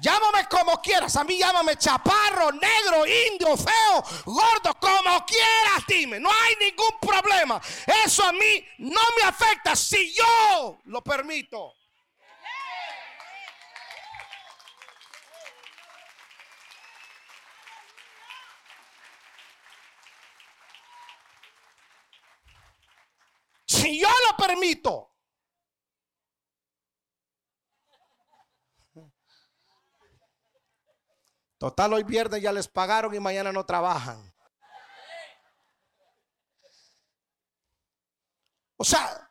Llámame 0.00 0.48
como 0.48 0.82
quieras. 0.82 1.14
A 1.16 1.24
mí 1.24 1.38
llámame 1.38 1.76
chaparro, 1.76 2.50
negro, 2.52 3.06
indio, 3.06 3.56
feo, 3.56 4.04
gordo, 4.24 4.74
como 4.80 5.24
quieras, 5.24 5.84
dime. 5.86 6.18
No 6.18 6.30
hay 6.30 6.56
ningún 6.56 6.98
problema. 7.00 7.60
Eso 8.04 8.24
a 8.24 8.32
mí 8.32 8.66
no 8.78 9.00
me 9.16 9.28
afecta 9.28 9.76
si 9.76 10.12
yo 10.12 10.80
lo 10.86 11.02
permito. 11.02 11.74
Si 23.84 24.00
yo 24.00 24.08
lo 24.08 24.34
permito. 24.38 25.10
Total, 31.58 31.92
hoy 31.92 32.02
viernes 32.02 32.40
ya 32.40 32.50
les 32.50 32.66
pagaron 32.66 33.14
y 33.14 33.20
mañana 33.20 33.52
no 33.52 33.66
trabajan. 33.66 34.34
O 38.78 38.84
sea, 38.84 39.30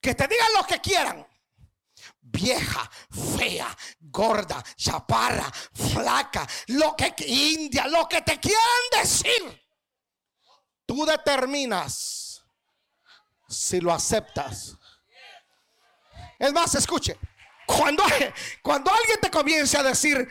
que 0.00 0.14
te 0.14 0.28
digan 0.28 0.52
lo 0.56 0.64
que 0.64 0.80
quieran. 0.80 1.26
Vieja, 2.20 2.88
fea, 3.36 3.76
gorda, 3.98 4.62
chaparra, 4.76 5.50
flaca, 5.72 6.46
lo 6.68 6.94
que 6.94 7.12
india, 7.26 7.88
lo 7.88 8.06
que 8.08 8.22
te 8.22 8.38
quieran 8.38 8.82
decir. 8.92 9.68
Tú 10.86 11.04
determinas 11.04 12.25
si 13.48 13.80
lo 13.80 13.92
aceptas. 13.92 14.76
Es 16.38 16.52
más, 16.52 16.74
escuche. 16.74 17.16
Cuando, 17.66 18.04
cuando 18.62 18.92
alguien 18.92 19.20
te 19.20 19.30
comience 19.30 19.76
a 19.76 19.82
decir, 19.82 20.28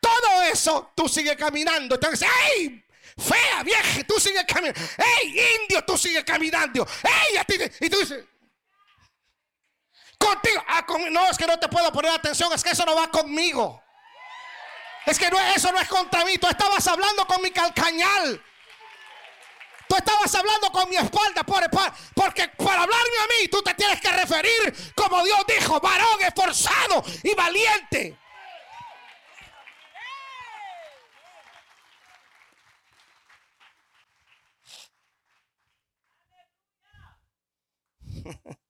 todo 0.00 0.42
eso, 0.42 0.92
tú 0.94 1.08
sigues 1.08 1.36
caminando. 1.36 1.94
Entonces, 1.94 2.28
¡ey! 2.54 2.84
Fea, 3.18 3.62
vieja, 3.62 4.04
tú 4.06 4.20
sigues 4.20 4.44
caminando. 4.44 4.80
¡Ey, 4.98 5.40
indio, 5.60 5.82
tú 5.84 5.96
sigues 5.96 6.24
caminando! 6.24 6.86
¡Ey! 7.02 7.36
A 7.38 7.46
y 7.80 7.88
tú 7.88 7.98
dices, 7.98 8.24
contigo. 10.18 10.62
Ah, 10.66 10.84
no, 11.10 11.30
es 11.30 11.38
que 11.38 11.46
no 11.46 11.58
te 11.58 11.68
puedo 11.68 11.90
poner 11.92 12.12
atención, 12.12 12.52
es 12.52 12.62
que 12.62 12.70
eso 12.70 12.84
no 12.84 12.94
va 12.94 13.10
conmigo. 13.10 13.82
Es 15.06 15.18
que 15.18 15.30
no, 15.30 15.40
eso 15.54 15.70
no 15.70 15.80
es 15.80 15.88
contra 15.88 16.24
mí. 16.24 16.36
Tú 16.36 16.48
estabas 16.48 16.86
hablando 16.88 17.26
con 17.26 17.40
mi 17.40 17.50
calcañal. 17.52 18.42
Tú 19.88 19.96
estabas 19.96 20.34
hablando 20.34 20.70
con 20.70 20.88
mi 20.88 20.96
espalda, 20.96 21.42
por, 21.44 21.62
porque 22.14 22.48
para 22.48 22.82
hablarme 22.82 23.16
a 23.22 23.26
mí 23.28 23.48
tú 23.48 23.62
te 23.62 23.74
tienes 23.74 24.00
que 24.00 24.10
referir 24.10 24.92
como 24.94 25.24
Dios 25.24 25.38
dijo, 25.46 25.80
varón 25.80 26.22
esforzado 26.22 27.04
y 27.22 27.34
valiente. 27.34 28.18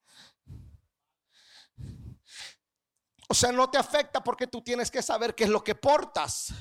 O 3.29 3.35
sea, 3.35 3.51
no 3.51 3.69
te 3.69 3.77
afecta 3.77 4.23
porque 4.23 4.47
tú 4.47 4.63
tienes 4.63 4.89
que 4.89 5.03
saber 5.03 5.35
qué 5.35 5.45
es 5.45 5.51
lo 5.51 5.65
que 5.65 5.75
portas. 5.75 6.53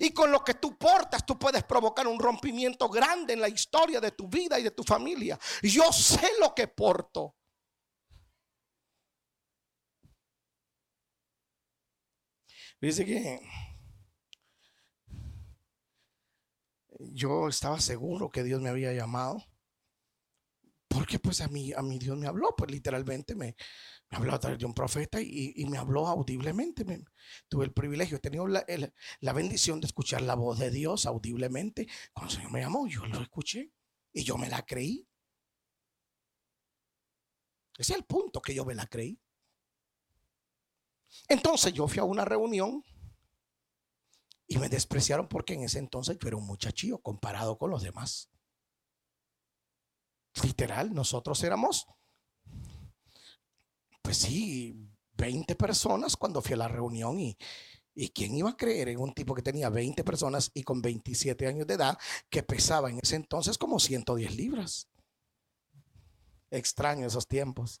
Y 0.00 0.12
con 0.12 0.30
lo 0.30 0.44
que 0.44 0.54
tú 0.54 0.76
portas, 0.76 1.24
tú 1.26 1.38
puedes 1.38 1.64
provocar 1.64 2.06
un 2.06 2.18
rompimiento 2.18 2.88
grande 2.88 3.34
en 3.34 3.40
la 3.40 3.48
historia 3.48 4.00
de 4.00 4.12
tu 4.12 4.28
vida 4.28 4.58
y 4.58 4.62
de 4.62 4.70
tu 4.70 4.82
familia. 4.84 5.38
Yo 5.62 5.92
sé 5.92 6.28
lo 6.40 6.54
que 6.54 6.68
porto. 6.68 7.36
Dice 12.80 13.04
que 13.04 13.40
yo 16.98 17.48
estaba 17.48 17.80
seguro 17.80 18.30
que 18.30 18.42
Dios 18.42 18.60
me 18.60 18.70
había 18.70 18.92
llamado. 18.92 19.44
Porque 20.92 21.18
pues 21.18 21.40
a 21.40 21.48
mí, 21.48 21.72
a 21.72 21.82
mí 21.82 21.98
Dios 21.98 22.16
me 22.18 22.26
habló, 22.26 22.54
pues 22.56 22.70
literalmente 22.70 23.34
me, 23.34 23.56
me 24.10 24.18
habló 24.18 24.34
a 24.34 24.40
través 24.40 24.58
de 24.58 24.66
un 24.66 24.74
profeta 24.74 25.20
y, 25.20 25.64
me 25.66 25.78
habló 25.78 26.06
audiblemente. 26.06 26.84
tuve 27.48 27.64
el 27.64 27.72
privilegio, 27.72 28.18
he 28.18 28.20
tenido 28.20 28.46
la, 28.46 28.64
la, 29.20 29.32
bendición 29.32 29.80
de 29.80 29.86
escuchar 29.86 30.22
la 30.22 30.34
voz 30.34 30.58
de 30.58 30.70
Dios 30.70 31.06
audiblemente. 31.06 31.88
Cuando 32.12 32.30
el 32.30 32.36
Señor 32.36 32.52
me 32.52 32.60
llamó, 32.60 32.86
yo 32.86 33.06
lo 33.06 33.22
escuché 33.22 33.72
y 34.12 34.22
yo 34.22 34.36
me 34.36 34.48
la 34.48 34.62
creí. 34.66 35.08
Ese 37.78 37.92
es 37.94 37.98
el 37.98 38.04
punto 38.04 38.42
que 38.42 38.54
yo 38.54 38.64
me 38.64 38.74
la 38.74 38.86
creí. 38.86 39.18
Entonces 41.28 41.72
yo 41.72 41.88
fui 41.88 42.00
a 42.00 42.04
una 42.04 42.24
reunión 42.24 42.84
y 44.46 44.58
me 44.58 44.68
despreciaron 44.68 45.28
porque 45.28 45.54
en 45.54 45.62
ese 45.62 45.78
entonces 45.78 46.18
yo 46.18 46.28
era 46.28 46.36
un 46.36 46.46
muchachillo 46.46 46.98
comparado 46.98 47.56
con 47.56 47.70
los 47.70 47.82
demás. 47.82 48.31
Literal, 50.42 50.94
nosotros 50.94 51.42
éramos, 51.44 51.86
pues 54.02 54.16
sí, 54.16 54.88
20 55.14 55.54
personas 55.56 56.16
cuando 56.16 56.40
fui 56.40 56.54
a 56.54 56.56
la 56.56 56.68
reunión 56.68 57.20
y, 57.20 57.36
¿Y 57.94 58.08
quién 58.10 58.34
iba 58.34 58.50
a 58.50 58.56
creer 58.56 58.88
en 58.88 59.00
un 59.00 59.12
tipo 59.12 59.34
que 59.34 59.42
tenía 59.42 59.68
20 59.68 60.02
personas 60.02 60.50
y 60.54 60.62
con 60.62 60.80
27 60.80 61.46
años 61.46 61.66
de 61.66 61.74
edad 61.74 61.98
que 62.30 62.42
pesaba 62.42 62.88
en 62.90 62.98
ese 63.02 63.16
entonces 63.16 63.58
como 63.58 63.78
110 63.78 64.34
libras? 64.34 64.88
Extraño 66.50 67.06
esos 67.06 67.26
tiempos. 67.28 67.80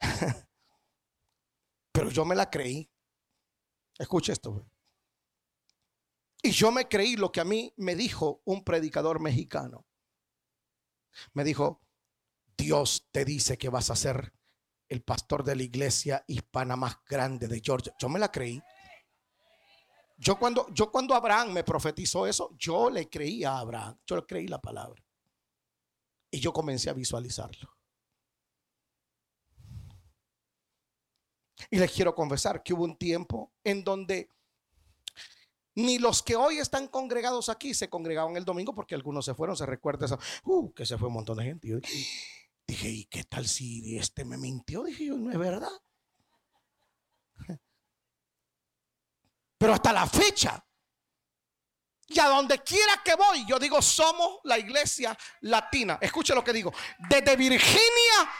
Pero 1.92 2.10
yo 2.10 2.24
me 2.24 2.34
la 2.34 2.50
creí. 2.50 2.88
Escucha 3.98 4.32
esto. 4.32 4.64
Y 6.42 6.50
yo 6.50 6.72
me 6.72 6.88
creí 6.88 7.16
lo 7.16 7.30
que 7.30 7.40
a 7.40 7.44
mí 7.44 7.72
me 7.76 7.94
dijo 7.94 8.42
un 8.44 8.64
predicador 8.64 9.20
mexicano. 9.20 9.86
Me 11.34 11.44
dijo, 11.44 11.80
Dios 12.56 13.08
te 13.12 13.24
dice 13.24 13.56
que 13.56 13.68
vas 13.68 13.90
a 13.90 13.96
ser 13.96 14.32
el 14.88 15.02
pastor 15.02 15.44
de 15.44 15.54
la 15.54 15.62
iglesia 15.62 16.24
hispana 16.26 16.74
más 16.74 16.96
grande 17.06 17.46
de 17.46 17.60
Georgia. 17.60 17.94
Yo 17.98 18.08
me 18.08 18.18
la 18.18 18.30
creí. 18.30 18.60
Yo 20.18 20.36
cuando, 20.38 20.66
yo 20.74 20.90
cuando 20.90 21.14
Abraham 21.14 21.52
me 21.52 21.64
profetizó 21.64 22.26
eso, 22.26 22.50
yo 22.58 22.90
le 22.90 23.08
creí 23.08 23.44
a 23.44 23.58
Abraham. 23.58 23.98
Yo 24.04 24.16
le 24.16 24.26
creí 24.26 24.48
la 24.48 24.60
palabra. 24.60 25.02
Y 26.30 26.40
yo 26.40 26.52
comencé 26.52 26.90
a 26.90 26.94
visualizarlo. 26.94 27.70
Y 31.70 31.78
les 31.78 31.92
quiero 31.92 32.14
confesar 32.14 32.62
que 32.62 32.74
hubo 32.74 32.84
un 32.84 32.96
tiempo 32.96 33.52
en 33.62 33.84
donde 33.84 34.28
ni 35.74 35.98
los 35.98 36.22
que 36.22 36.36
hoy 36.36 36.58
están 36.58 36.88
congregados 36.88 37.48
aquí 37.48 37.74
se 37.74 37.88
congregaban 37.88 38.36
el 38.36 38.44
domingo 38.44 38.74
porque 38.74 38.94
algunos 38.94 39.24
se 39.24 39.34
fueron, 39.34 39.56
se 39.56 39.66
recuerda 39.66 40.06
eso, 40.06 40.18
uh, 40.44 40.72
que 40.72 40.86
se 40.86 40.98
fue 40.98 41.08
un 41.08 41.14
montón 41.14 41.38
de 41.38 41.44
gente. 41.44 41.80
dije, 42.66 42.88
¿y 42.88 43.04
qué 43.06 43.24
tal 43.24 43.46
si 43.46 43.96
este 43.96 44.24
me 44.24 44.38
mintió? 44.38 44.84
Dije 44.84 45.06
yo, 45.06 45.16
no 45.16 45.30
es 45.30 45.38
verdad. 45.38 45.72
Pero 49.58 49.74
hasta 49.74 49.92
la 49.92 50.06
fecha, 50.06 50.64
y 52.08 52.18
a 52.18 52.28
donde 52.28 52.58
quiera 52.58 53.00
que 53.02 53.14
voy, 53.14 53.46
yo 53.46 53.58
digo, 53.58 53.80
somos 53.80 54.40
la 54.44 54.58
iglesia 54.58 55.16
latina. 55.40 55.98
Escuche 56.00 56.34
lo 56.34 56.44
que 56.44 56.52
digo. 56.52 56.72
Desde 57.08 57.36
Virginia 57.36 58.30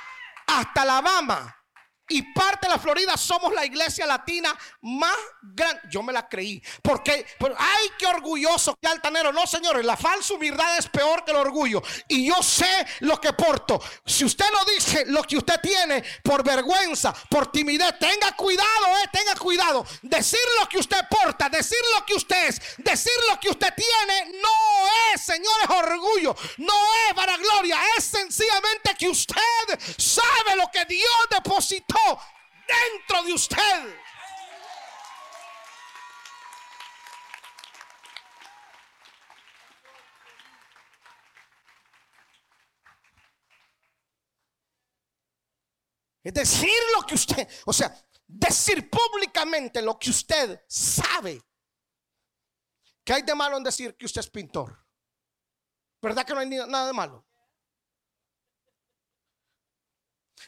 hasta 0.46 0.82
Alabama 0.82 1.61
y 2.08 2.22
parte 2.32 2.66
de 2.66 2.74
la 2.74 2.78
Florida 2.78 3.16
somos 3.16 3.52
la 3.54 3.64
iglesia 3.64 4.06
latina 4.06 4.56
más 4.82 5.16
grande. 5.40 5.80
Yo 5.90 6.02
me 6.02 6.12
la 6.12 6.28
creí. 6.28 6.62
Porque, 6.82 7.24
ay, 7.56 7.88
qué 7.98 8.06
orgulloso, 8.06 8.76
qué 8.80 8.88
altanero. 8.88 9.32
No, 9.32 9.46
señores, 9.46 9.84
la 9.84 9.96
falsa 9.96 10.34
humildad 10.34 10.78
es 10.78 10.88
peor 10.88 11.24
que 11.24 11.30
el 11.30 11.38
orgullo. 11.38 11.82
Y 12.08 12.26
yo 12.26 12.42
sé 12.42 12.86
lo 13.00 13.20
que 13.20 13.32
porto. 13.32 13.80
Si 14.04 14.24
usted 14.24 14.44
no 14.52 14.64
dice 14.72 15.04
lo 15.06 15.22
que 15.22 15.36
usted 15.36 15.60
tiene 15.62 16.02
por 16.22 16.42
vergüenza, 16.44 17.14
por 17.30 17.50
timidez, 17.50 17.98
tenga 17.98 18.32
cuidado, 18.36 18.86
eh, 19.02 19.08
tenga 19.12 19.34
cuidado. 19.36 19.86
Decir 20.02 20.40
lo 20.60 20.68
que 20.68 20.78
usted 20.78 21.00
porta, 21.08 21.48
decir 21.48 21.78
lo 21.96 22.04
que 22.04 22.14
usted 22.14 22.48
es, 22.48 22.60
decir 22.78 23.12
lo 23.30 23.38
que 23.38 23.48
usted 23.48 23.72
tiene, 23.74 24.38
no 24.42 25.14
es, 25.14 25.20
señores, 25.20 25.68
orgullo. 25.70 26.34
No 26.58 26.74
es 27.08 27.14
para 27.14 27.36
gloria. 27.36 27.78
Es 27.96 28.04
sencillamente 28.04 28.94
que 28.98 29.08
usted 29.08 29.78
sabe 29.96 30.56
lo 30.56 30.70
que 30.70 30.84
Dios 30.84 31.10
depositó 31.30 31.91
dentro 32.66 33.22
de 33.24 33.32
usted. 33.32 33.96
Es 46.24 46.34
decir 46.34 46.70
lo 46.94 47.02
que 47.02 47.14
usted, 47.14 47.48
o 47.66 47.72
sea, 47.72 47.92
decir 48.26 48.88
públicamente 48.88 49.82
lo 49.82 49.98
que 49.98 50.10
usted 50.10 50.64
sabe. 50.68 51.42
¿Qué 53.04 53.12
hay 53.12 53.22
de 53.22 53.34
malo 53.34 53.56
en 53.56 53.64
decir 53.64 53.96
que 53.96 54.06
usted 54.06 54.20
es 54.20 54.30
pintor? 54.30 54.86
¿Verdad 56.00 56.24
que 56.24 56.32
no 56.32 56.40
hay 56.40 56.48
nada 56.48 56.86
de 56.86 56.92
malo? 56.92 57.26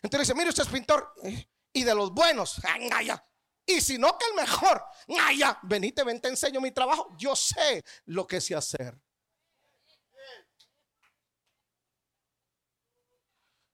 Entonces 0.03 0.29
dice, 0.29 0.35
mire 0.35 0.51
usted 0.51 0.65
es 0.65 0.69
pintor 0.69 1.15
y 1.73 1.85
de 1.85 1.95
los 1.95 2.13
buenos. 2.13 2.61
Y 3.67 3.81
si 3.81 3.97
no 3.97 4.19
que 4.19 4.27
el 4.27 4.35
mejor. 4.35 4.85
Ya, 5.39 5.59
venite, 5.63 6.05
ven, 6.05 6.21
te 6.21 6.29
enseño 6.29 6.61
mi 6.61 6.71
trabajo. 6.71 7.15
Yo 7.17 7.35
sé 7.35 7.83
lo 8.05 8.27
que 8.27 8.41
sé 8.41 8.55
hacer. 8.55 8.95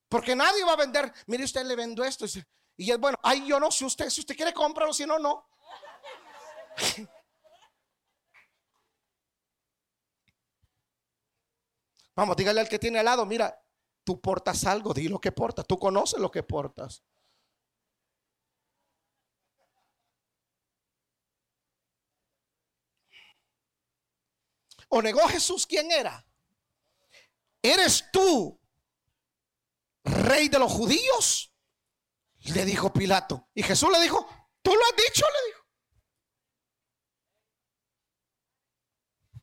Porque 0.09 0.37
nadie 0.37 0.64
va 0.64 0.72
a 0.72 0.76
vender. 0.76 1.12
Mire, 1.26 1.44
usted 1.44 1.64
le 1.64 1.76
vendo 1.76 2.04
esto. 2.04 2.26
Y 2.76 2.90
es 2.90 2.98
bueno. 2.98 3.18
Ay, 3.22 3.46
yo 3.46 3.61
no, 3.61 3.70
si 3.70 3.85
usted, 3.85 4.09
si 4.11 4.20
usted 4.20 4.37
quiere 4.37 4.52
comprarlo, 4.52 4.92
si 4.92 5.06
no, 5.06 5.18
no. 5.18 5.48
Vamos, 12.16 12.37
dígale 12.37 12.61
al 12.61 12.68
que 12.68 12.78
tiene 12.78 12.98
al 12.98 13.04
lado, 13.04 13.24
mira, 13.24 13.59
Tú 14.11 14.20
portas 14.20 14.64
algo, 14.64 14.92
di 14.92 15.07
lo 15.07 15.20
que 15.20 15.31
portas. 15.31 15.64
Tú 15.68 15.79
conoces 15.79 16.18
lo 16.18 16.33
que 16.33 16.42
portas. 16.42 17.05
¿O 24.88 25.01
negó 25.01 25.20
Jesús 25.29 25.64
quién 25.64 25.92
era? 25.92 26.27
¿Eres 27.63 28.11
tú 28.13 28.61
rey 30.02 30.48
de 30.48 30.58
los 30.58 30.73
judíos? 30.73 31.54
Le 32.52 32.65
dijo 32.65 32.92
Pilato. 32.92 33.48
Y 33.54 33.63
Jesús 33.63 33.92
le 33.92 34.00
dijo, 34.00 34.27
tú 34.61 34.75
lo 34.75 34.85
has 34.87 34.96
dicho, 34.96 35.25
le 35.25 35.50
dijo. 35.50 35.60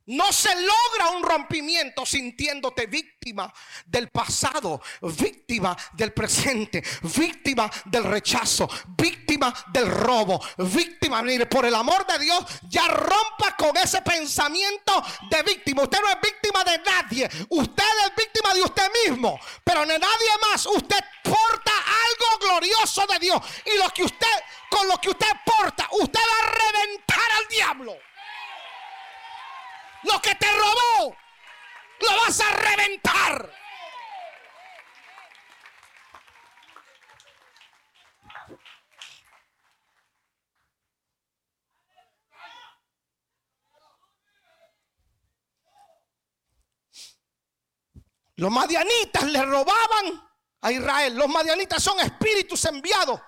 No 0.08 0.32
se 0.32 0.50
logra 0.56 1.10
un 1.18 1.22
rompimiento 1.22 2.06
sintiéndote 2.06 2.86
víctima 2.86 3.54
del 3.86 4.10
pasado, 4.10 4.82
víctima 5.02 5.76
del 5.94 6.14
presente, 6.14 6.82
víctima 7.02 7.70
del 7.84 8.06
rechazo, 8.06 8.70
víctima 8.98 9.54
del 9.68 9.92
robo, 9.92 10.42
víctima. 10.60 11.22
Mire, 11.22 11.46
por 11.46 11.66
el 11.66 11.76
amor 11.76 12.08
de 12.08 12.20
Dios, 12.20 12.40
ya 12.70 12.88
rompa 12.88 13.58
con 13.58 13.76
ese 13.76 14.02
pensamiento 14.02 15.04
de 15.30 15.44
víctima. 15.44 15.84
Usted 15.84 16.00
no 16.00 16.10
es 16.10 16.22
víctima 16.22 16.64
de 16.64 16.78
nadie. 16.78 17.30
Usted 17.50 17.84
es 18.06 18.16
víctima 18.16 18.54
de 18.54 18.62
usted 18.62 18.90
mismo, 19.06 19.38
pero 19.62 19.82
de 19.82 20.00
nadie 20.00 20.30
más. 20.50 20.66
Usted 20.68 21.00
porta 21.22 21.74
algo 21.74 22.48
glorioso 22.48 23.06
de 23.08 23.20
Dios. 23.20 23.42
Y 23.66 23.78
lo 23.78 23.90
que 23.90 24.04
usted, 24.04 24.28
con 24.70 24.88
lo 24.88 24.98
que 25.02 25.10
usted 25.10 25.32
porta, 25.46 25.86
usted 25.92 26.22
va 26.22 26.48
a 26.48 26.52
reventar 26.52 27.32
al 27.40 27.48
diablo. 27.50 27.98
Lo 30.04 30.22
que 30.22 30.36
te 30.36 30.48
robó, 30.52 31.16
lo 32.00 32.18
vas 32.18 32.40
a 32.42 32.54
reventar. 32.54 33.58
Los 48.38 48.52
madianitas 48.52 49.24
le 49.24 49.44
robaban 49.44 50.30
a 50.62 50.72
Israel. 50.72 51.16
Los 51.16 51.28
madianitas 51.28 51.82
son 51.82 52.00
espíritus 52.00 52.64
enviados. 52.66 53.20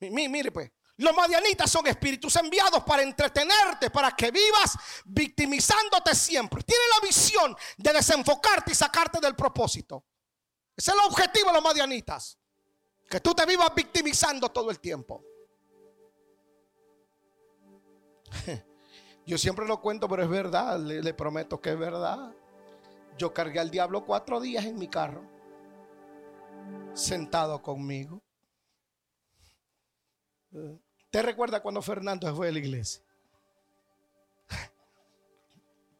Mire 0.00 0.50
pues, 0.50 0.72
los 1.02 1.14
madianitas 1.14 1.70
son 1.70 1.86
espíritus 1.86 2.36
enviados 2.36 2.82
para 2.84 3.02
entretenerte, 3.02 3.90
para 3.90 4.12
que 4.12 4.30
vivas 4.30 4.76
victimizándote 5.04 6.14
siempre. 6.14 6.62
Tiene 6.62 6.82
la 6.94 7.06
visión 7.06 7.56
de 7.76 7.92
desenfocarte 7.92 8.72
y 8.72 8.74
sacarte 8.74 9.20
del 9.20 9.34
propósito. 9.34 10.04
Ese 10.76 10.90
es 10.90 10.96
el 10.96 11.04
objetivo 11.10 11.48
de 11.48 11.54
los 11.54 11.62
madianitas. 11.62 12.38
Que 13.08 13.20
tú 13.20 13.34
te 13.34 13.44
vivas 13.44 13.74
victimizando 13.74 14.50
todo 14.50 14.70
el 14.70 14.80
tiempo. 14.80 15.22
Yo 19.26 19.38
siempre 19.38 19.66
lo 19.66 19.80
cuento, 19.80 20.08
pero 20.08 20.22
es 20.22 20.28
verdad. 20.28 20.78
Le, 20.78 21.14
prometo 21.14 21.60
que 21.60 21.70
es 21.70 21.78
verdad. 21.78 22.32
Yo 23.18 23.34
cargué 23.34 23.60
al 23.60 23.70
diablo 23.70 24.04
cuatro 24.04 24.40
días 24.40 24.64
en 24.64 24.78
mi 24.78 24.88
carro. 24.88 25.22
Sentado 26.94 27.60
conmigo. 27.62 28.22
¿Te 31.12 31.20
recuerda 31.20 31.60
cuando 31.60 31.82
Fernando 31.82 32.34
fue 32.34 32.48
a 32.48 32.52
la 32.52 32.58
iglesia? 32.58 33.02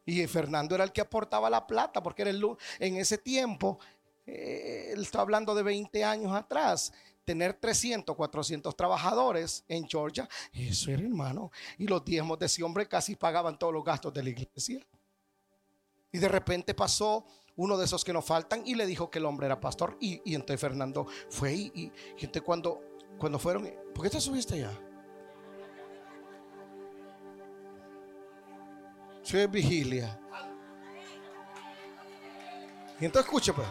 Y 0.05 0.25
Fernando 0.27 0.75
era 0.75 0.83
el 0.83 0.91
que 0.91 0.99
aportaba 1.01 1.49
la 1.51 1.65
plata, 1.65 2.03
porque 2.03 2.23
era 2.23 2.31
el, 2.31 2.43
en 2.79 2.97
ese 2.97 3.17
tiempo, 3.19 3.79
eh, 4.25 4.89
él 4.91 5.03
está 5.03 5.21
hablando 5.21 5.53
de 5.55 5.63
20 5.63 6.03
años 6.03 6.35
atrás, 6.35 6.91
tener 7.23 7.53
300, 7.53 8.13
400 8.13 8.75
trabajadores 8.75 9.63
en 9.69 9.87
Georgia, 9.87 10.27
eso 10.51 10.89
era 10.89 11.03
hermano. 11.03 11.51
Y 11.77 11.87
los 11.87 12.03
diezmos 12.03 12.39
de 12.39 12.47
ese 12.47 12.63
hombre 12.63 12.87
casi 12.87 13.15
pagaban 13.15 13.57
todos 13.57 13.71
los 13.71 13.85
gastos 13.85 14.13
de 14.13 14.23
la 14.23 14.29
iglesia. 14.31 14.85
Y 16.11 16.17
de 16.17 16.27
repente 16.27 16.73
pasó 16.73 17.23
uno 17.55 17.77
de 17.77 17.85
esos 17.85 18.03
que 18.03 18.13
nos 18.13 18.25
faltan 18.25 18.63
y 18.65 18.73
le 18.73 18.87
dijo 18.87 19.11
que 19.11 19.19
el 19.19 19.25
hombre 19.25 19.45
era 19.45 19.59
pastor. 19.59 19.95
Y, 20.01 20.21
entonces 20.33 20.59
Fernando 20.59 21.05
fue 21.29 21.53
y, 21.53 21.71
y, 21.75 21.91
entonces 22.15 22.41
cuando, 22.41 22.81
cuando 23.19 23.37
fueron, 23.37 23.71
¿por 23.93 24.03
qué 24.03 24.09
te 24.09 24.19
subiste 24.19 24.57
ya? 24.59 24.71
Soy 29.23 29.39
es 29.41 29.51
vigilia. 29.51 30.19
Y 32.99 33.05
entonces 33.05 33.25
escuche 33.25 33.53
pues. 33.53 33.67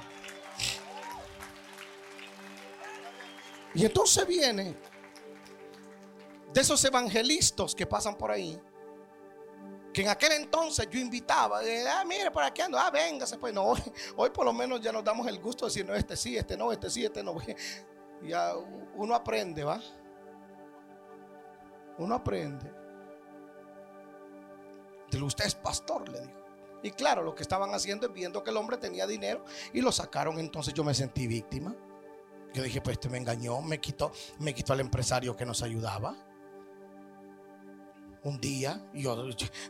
Y 3.74 3.86
entonces 3.86 4.26
viene 4.26 4.74
de 6.52 6.60
esos 6.60 6.84
evangelistas 6.84 7.74
que 7.74 7.86
pasan 7.86 8.16
por 8.16 8.30
ahí. 8.30 8.60
Que 9.92 10.02
en 10.02 10.08
aquel 10.08 10.32
entonces 10.32 10.88
yo 10.90 10.98
invitaba, 10.98 11.60
ah, 11.60 12.04
mire, 12.06 12.30
por 12.30 12.42
aquí 12.42 12.62
ando, 12.62 12.78
ah, 12.78 12.90
véngase, 12.90 13.36
pues 13.36 13.52
no, 13.52 13.74
hoy, 14.16 14.30
por 14.30 14.46
lo 14.46 14.52
menos 14.52 14.80
ya 14.80 14.90
nos 14.90 15.04
damos 15.04 15.26
el 15.26 15.38
gusto 15.38 15.66
de 15.66 15.70
decir, 15.70 15.86
no, 15.86 15.94
este 15.94 16.16
sí, 16.16 16.36
este 16.36 16.56
no, 16.56 16.72
este 16.72 16.90
sí, 16.90 17.04
este 17.04 17.22
no. 17.22 17.36
Ya 18.22 18.54
uno 18.94 19.16
aprende, 19.16 19.64
¿va? 19.64 19.80
Uno 21.98 22.14
aprende. 22.14 22.81
Usted 25.20 25.44
es 25.44 25.54
pastor, 25.54 26.08
le 26.08 26.20
dijo. 26.20 26.42
Y 26.82 26.90
claro, 26.90 27.22
lo 27.22 27.34
que 27.34 27.42
estaban 27.42 27.74
haciendo 27.74 28.06
es 28.06 28.12
viendo 28.12 28.42
que 28.42 28.50
el 28.50 28.56
hombre 28.56 28.76
tenía 28.76 29.06
dinero 29.06 29.44
y 29.72 29.80
lo 29.80 29.92
sacaron. 29.92 30.38
Entonces 30.38 30.74
yo 30.74 30.84
me 30.84 30.94
sentí 30.94 31.26
víctima. 31.26 31.74
Yo 32.52 32.62
dije, 32.62 32.80
pues 32.80 32.96
este 32.96 33.08
me 33.08 33.18
engañó, 33.18 33.62
me 33.62 33.80
quitó, 33.80 34.12
me 34.38 34.52
quitó 34.54 34.72
al 34.72 34.80
empresario 34.80 35.36
que 35.36 35.46
nos 35.46 35.62
ayudaba. 35.62 36.14
Un 38.24 38.40
día, 38.40 38.88
y 38.94 39.02
yo, 39.02 39.16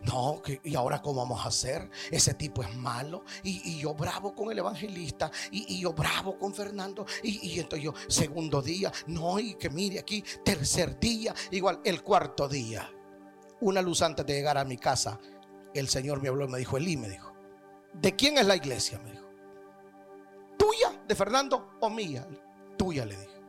no, 0.02 0.42
¿y 0.62 0.74
ahora 0.74 1.00
cómo 1.00 1.22
vamos 1.22 1.42
a 1.42 1.48
hacer? 1.48 1.88
Ese 2.10 2.34
tipo 2.34 2.62
es 2.62 2.74
malo. 2.76 3.24
Y, 3.42 3.78
yo 3.78 3.94
bravo 3.94 4.34
con 4.34 4.52
el 4.52 4.58
evangelista, 4.58 5.30
y, 5.50 5.80
yo 5.80 5.94
bravo 5.94 6.36
con 6.36 6.52
Fernando. 6.54 7.06
Y, 7.22 7.48
y, 7.48 7.60
entonces 7.60 7.84
yo, 7.84 7.94
segundo 8.08 8.60
día, 8.60 8.92
no, 9.06 9.38
y 9.38 9.54
que 9.54 9.70
mire 9.70 10.00
aquí, 10.00 10.22
tercer 10.44 11.00
día, 11.00 11.34
igual 11.50 11.80
el 11.82 12.02
cuarto 12.02 12.46
día. 12.46 12.90
Una 13.62 13.80
luz 13.80 14.02
antes 14.02 14.26
de 14.26 14.34
llegar 14.34 14.58
a 14.58 14.64
mi 14.64 14.76
casa, 14.76 15.20
el 15.72 15.88
Señor 15.88 16.20
me 16.20 16.28
habló 16.28 16.46
y 16.46 16.48
me 16.48 16.58
dijo, 16.58 16.76
Elí, 16.76 16.96
me 16.96 17.08
dijo, 17.08 17.32
¿de 17.92 18.16
quién 18.16 18.36
es 18.36 18.46
la 18.46 18.56
iglesia? 18.56 18.98
Me 18.98 19.12
dijo, 19.12 19.28
¿tuya, 20.58 21.00
de 21.06 21.14
Fernando 21.14 21.76
o 21.80 21.88
mía? 21.88 22.26
tuya, 22.76 23.06
le 23.06 23.16
dije. 23.16 23.40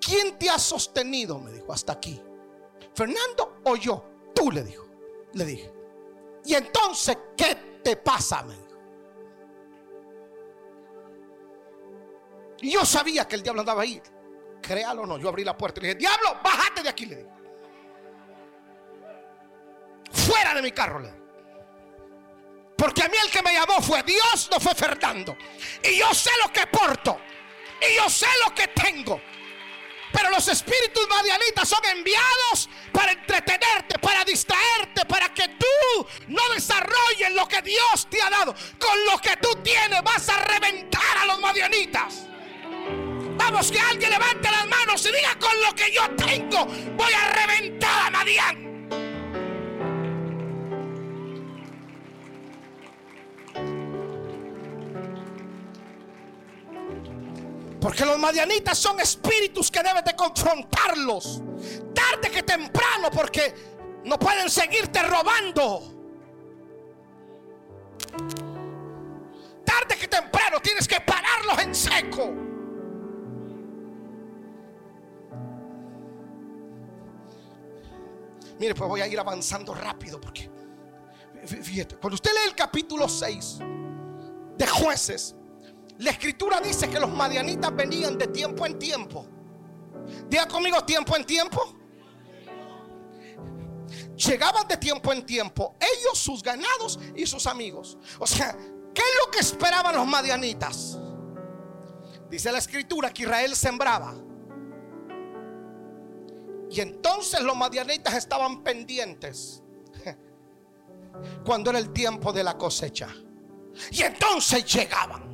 ¿Quién 0.00 0.38
te 0.38 0.48
ha 0.48 0.58
sostenido? 0.58 1.40
Me 1.40 1.50
dijo, 1.50 1.72
hasta 1.72 1.94
aquí. 1.94 2.22
¿Fernando 2.94 3.60
o 3.64 3.74
yo? 3.74 4.04
Tú, 4.32 4.52
le 4.52 4.62
dijo. 4.62 4.86
Le 5.32 5.44
dije. 5.44 5.72
Y 6.44 6.54
entonces, 6.54 7.18
¿qué 7.36 7.80
te 7.82 7.96
pasa? 7.96 8.44
Me 8.44 8.54
dijo. 8.54 8.68
Yo 12.58 12.84
sabía 12.84 13.26
que 13.26 13.34
el 13.34 13.42
diablo 13.42 13.62
andaba 13.62 13.82
ahí. 13.82 14.00
Créalo 14.60 15.02
o 15.02 15.06
no. 15.06 15.18
Yo 15.18 15.28
abrí 15.28 15.42
la 15.42 15.58
puerta 15.58 15.80
y 15.80 15.82
le 15.82 15.88
dije, 15.88 15.98
diablo, 15.98 16.40
bájate 16.44 16.84
de 16.84 16.88
aquí, 16.88 17.06
le 17.06 17.16
dije. 17.16 17.41
Fuera 20.32 20.54
de 20.54 20.62
mi 20.62 20.72
carro. 20.72 21.02
Porque 22.74 23.02
a 23.02 23.08
mí 23.10 23.16
el 23.22 23.30
que 23.30 23.42
me 23.42 23.52
llamó 23.52 23.82
fue 23.82 24.02
Dios, 24.02 24.48
no 24.50 24.58
fue 24.58 24.74
Fernando. 24.74 25.36
Y 25.84 25.98
yo 25.98 26.14
sé 26.14 26.30
lo 26.42 26.50
que 26.50 26.66
porto. 26.68 27.20
Y 27.82 27.96
yo 27.96 28.08
sé 28.08 28.28
lo 28.42 28.54
que 28.54 28.68
tengo. 28.68 29.20
Pero 30.10 30.30
los 30.30 30.48
espíritus 30.48 31.06
madianitas 31.06 31.68
son 31.68 31.84
enviados 31.84 32.70
para 32.92 33.12
entretenerte, 33.12 33.98
para 33.98 34.24
distraerte, 34.24 35.04
para 35.04 35.28
que 35.34 35.48
tú 35.48 36.06
no 36.28 36.48
desarrolles 36.54 37.34
lo 37.34 37.46
que 37.46 37.60
Dios 37.60 38.08
te 38.08 38.22
ha 38.22 38.30
dado. 38.30 38.54
Con 38.78 39.04
lo 39.04 39.18
que 39.18 39.36
tú 39.36 39.54
tienes 39.62 40.02
vas 40.02 40.30
a 40.30 40.38
reventar 40.38 41.18
a 41.18 41.26
los 41.26 41.40
madianitas. 41.40 42.26
Vamos, 43.36 43.70
que 43.70 43.80
alguien 43.80 44.10
levante 44.10 44.50
las 44.50 44.66
manos 44.66 45.04
y 45.04 45.12
diga 45.12 45.38
con 45.38 45.60
lo 45.60 45.74
que 45.74 45.92
yo 45.92 46.08
tengo 46.16 46.64
voy 46.64 47.12
a 47.12 47.28
reventar 47.28 47.41
Porque 57.82 58.06
los 58.06 58.16
madianitas 58.16 58.78
son 58.78 59.00
espíritus 59.00 59.68
que 59.68 59.82
debes 59.82 60.04
de 60.04 60.14
confrontarlos. 60.14 61.42
Tarde 61.92 62.30
que 62.30 62.44
temprano, 62.44 63.10
porque 63.12 63.52
no 64.04 64.16
pueden 64.20 64.48
seguirte 64.48 65.02
robando. 65.02 65.92
Tarde 69.64 69.96
que 69.98 70.06
temprano 70.06 70.60
tienes 70.62 70.86
que 70.86 71.00
pararlos 71.00 71.58
en 71.58 71.74
seco. 71.74 72.32
Mire, 78.60 78.76
pues 78.76 78.88
voy 78.88 79.00
a 79.00 79.08
ir 79.08 79.18
avanzando 79.18 79.74
rápido 79.74 80.20
porque, 80.20 80.48
fíjate, 81.44 81.96
cuando 81.96 82.14
usted 82.14 82.30
lee 82.30 82.48
el 82.50 82.54
capítulo 82.54 83.08
6 83.08 83.58
de 84.56 84.66
jueces, 84.68 85.34
la 85.98 86.10
escritura 86.10 86.60
dice 86.60 86.88
que 86.88 86.98
los 86.98 87.10
madianitas 87.10 87.74
venían 87.74 88.18
de 88.18 88.26
tiempo 88.28 88.66
en 88.66 88.78
tiempo. 88.78 89.26
Diga 90.28 90.46
conmigo 90.46 90.84
tiempo 90.84 91.16
en 91.16 91.24
tiempo. 91.24 91.76
Llegaban 94.16 94.66
de 94.68 94.76
tiempo 94.76 95.12
en 95.12 95.24
tiempo 95.24 95.76
ellos, 95.80 96.18
sus 96.18 96.42
ganados 96.42 96.98
y 97.14 97.26
sus 97.26 97.46
amigos. 97.46 97.98
O 98.18 98.26
sea, 98.26 98.56
¿qué 98.94 99.02
es 99.02 99.24
lo 99.24 99.30
que 99.30 99.40
esperaban 99.40 99.94
los 99.94 100.06
madianitas? 100.06 100.98
Dice 102.30 102.50
la 102.50 102.58
escritura 102.58 103.12
que 103.12 103.22
Israel 103.22 103.54
sembraba. 103.54 104.14
Y 106.70 106.80
entonces 106.80 107.40
los 107.42 107.54
madianitas 107.54 108.14
estaban 108.14 108.62
pendientes 108.62 109.62
cuando 111.44 111.70
era 111.70 111.78
el 111.78 111.92
tiempo 111.92 112.32
de 112.32 112.42
la 112.42 112.56
cosecha. 112.56 113.08
Y 113.90 114.02
entonces 114.02 114.64
llegaban 114.72 115.31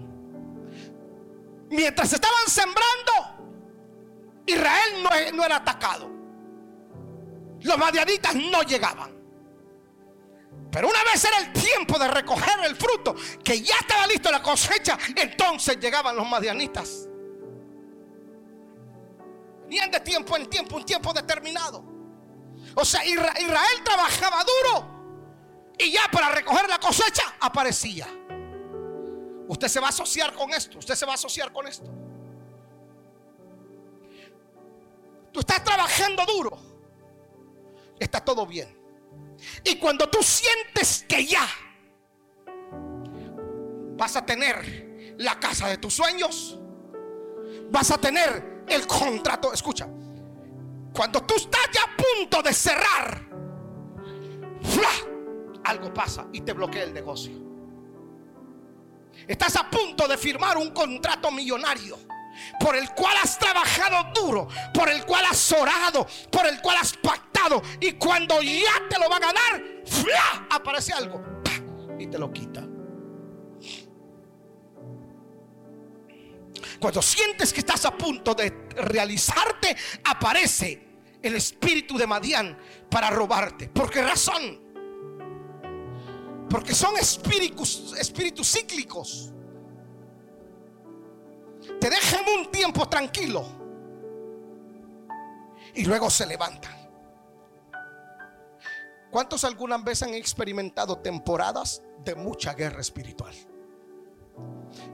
mientras 1.70 2.12
estaban 2.12 2.46
sembrando, 2.46 3.38
Israel 4.46 5.34
no, 5.34 5.44
era 5.44 5.56
atacado. 5.56 6.10
Los 7.60 7.78
madianitas 7.78 8.34
no 8.34 8.62
llegaban. 8.62 9.16
Pero 10.70 10.88
una 10.88 11.02
vez 11.04 11.24
era 11.24 11.38
el 11.38 11.52
tiempo 11.52 11.98
de 11.98 12.08
recoger 12.08 12.64
el 12.64 12.76
fruto, 12.76 13.14
que 13.42 13.60
ya 13.60 13.74
estaba 13.80 14.06
listo 14.06 14.30
la 14.30 14.42
cosecha, 14.42 14.98
entonces 15.16 15.78
llegaban 15.78 16.14
los 16.16 16.28
madianitas. 16.28 17.08
Venían 19.62 19.90
de 19.90 20.00
tiempo 20.00 20.36
en 20.36 20.48
tiempo, 20.48 20.76
un 20.76 20.84
tiempo 20.84 21.12
determinado. 21.12 21.84
O 22.74 22.84
sea, 22.84 23.04
Israel 23.04 23.82
trabajaba 23.84 24.44
duro 24.44 25.74
y 25.78 25.92
ya 25.92 26.08
para 26.10 26.30
recoger 26.30 26.68
la 26.68 26.78
cosecha 26.78 27.34
aparecía. 27.40 28.06
Usted 29.48 29.68
se 29.68 29.80
va 29.80 29.86
a 29.86 29.90
asociar 29.90 30.34
con 30.34 30.52
esto. 30.52 30.78
Usted 30.78 30.94
se 30.94 31.06
va 31.06 31.12
a 31.12 31.14
asociar 31.14 31.52
con 31.52 31.66
esto. 31.66 31.90
Tú 35.32 35.40
estás 35.40 35.64
trabajando 35.64 36.24
duro. 36.26 36.58
Está 37.98 38.20
todo 38.24 38.46
bien. 38.46 38.78
Y 39.64 39.76
cuando 39.76 40.08
tú 40.08 40.22
sientes 40.22 41.04
que 41.08 41.26
ya 41.26 41.48
vas 43.96 44.16
a 44.16 44.24
tener 44.24 45.14
la 45.18 45.38
casa 45.38 45.68
de 45.68 45.78
tus 45.78 45.94
sueños. 45.94 46.58
Vas 47.70 47.90
a 47.90 47.98
tener 47.98 48.64
el 48.66 48.86
contrato. 48.86 49.52
Escucha, 49.52 49.88
cuando 50.94 51.22
tú 51.22 51.34
estás 51.34 51.68
ya 51.72 51.82
a 51.82 51.96
punto 51.96 52.42
de 52.42 52.54
cerrar, 52.54 53.28
algo 55.64 55.92
pasa 55.92 56.26
y 56.32 56.40
te 56.40 56.52
bloquea 56.52 56.84
el 56.84 56.94
negocio. 56.94 57.47
Estás 59.28 59.56
a 59.56 59.70
punto 59.70 60.08
de 60.08 60.16
firmar 60.16 60.56
un 60.56 60.70
contrato 60.70 61.30
millonario 61.30 61.98
por 62.58 62.74
el 62.74 62.90
cual 62.90 63.16
has 63.22 63.38
trabajado 63.38 64.10
duro, 64.14 64.48
por 64.72 64.88
el 64.88 65.04
cual 65.04 65.24
has 65.26 65.52
orado, 65.52 66.06
por 66.30 66.46
el 66.46 66.60
cual 66.60 66.78
has 66.80 66.94
pactado. 66.96 67.60
Y 67.80 67.92
cuando 67.92 68.40
ya 68.40 68.88
te 68.88 68.98
lo 68.98 69.08
van 69.08 69.24
a 69.24 69.32
dar, 69.32 69.62
aparece 70.50 70.92
algo 70.92 71.22
y 71.98 72.06
te 72.06 72.18
lo 72.18 72.32
quita. 72.32 72.66
Cuando 76.80 77.02
sientes 77.02 77.52
que 77.52 77.60
estás 77.60 77.84
a 77.84 77.96
punto 77.96 78.34
de 78.34 78.68
realizarte, 78.76 79.76
aparece 80.04 80.86
el 81.20 81.34
espíritu 81.34 81.98
de 81.98 82.06
Madián 82.06 82.56
para 82.88 83.10
robarte. 83.10 83.68
¿Por 83.68 83.90
qué 83.90 84.02
razón? 84.02 84.67
Porque 86.48 86.74
son 86.74 86.96
espíritus, 86.96 87.94
espíritus 87.98 88.52
cíclicos. 88.52 89.32
Te 91.80 91.90
dejan 91.90 92.24
un 92.38 92.50
tiempo 92.50 92.88
tranquilo 92.88 93.46
y 95.74 95.84
luego 95.84 96.10
se 96.10 96.26
levantan. 96.26 96.76
¿Cuántos 99.10 99.44
alguna 99.44 99.78
vez 99.78 100.02
han 100.02 100.14
experimentado 100.14 100.98
temporadas 100.98 101.82
de 102.04 102.14
mucha 102.14 102.54
guerra 102.54 102.80
espiritual? 102.80 103.34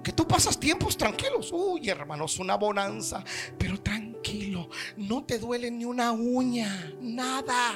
Que 0.02 0.12
tú 0.12 0.26
pasas 0.26 0.59
tiempos 0.59 0.96
tranquilos. 0.96 1.50
Uy, 1.52 1.88
hermanos, 1.88 2.38
una 2.38 2.57
bonanza. 2.57 3.24
Pero 3.59 3.80
tranquilo, 3.80 4.68
no 4.96 5.24
te 5.24 5.38
duele 5.38 5.70
ni 5.70 5.84
una 5.84 6.12
uña. 6.12 6.92
Nada. 7.00 7.74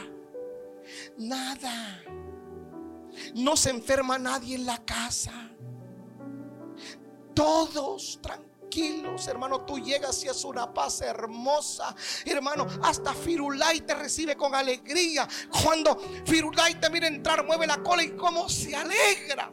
Nada. 1.17 2.03
No 3.35 3.57
se 3.57 3.71
enferma 3.71 4.19
nadie 4.19 4.57
en 4.57 4.67
la 4.67 4.85
casa. 4.85 5.51
Todos 7.35 8.21
tranquilos, 8.21 9.27
hermano. 9.29 9.65
Tú 9.65 9.79
llegas 9.79 10.25
y 10.25 10.29
es 10.29 10.45
una 10.45 10.73
paz 10.73 11.01
hermosa, 11.01 11.95
hermano. 12.25 12.67
Hasta 12.83 13.15
Firulay 13.15 13.81
te 13.83 13.95
recibe 13.95 14.37
con 14.37 14.55
alegría. 14.55 15.29
Cuando 15.63 15.99
Firulay 16.25 16.81
te 16.81 16.91
mira 16.91 17.07
entrar, 17.07 17.45
mueve 17.45 17.67
la 17.67 17.83
cola 17.83 18.03
y 18.03 18.11
cómo 18.11 18.49
se 18.49 18.75
alegra. 18.75 19.51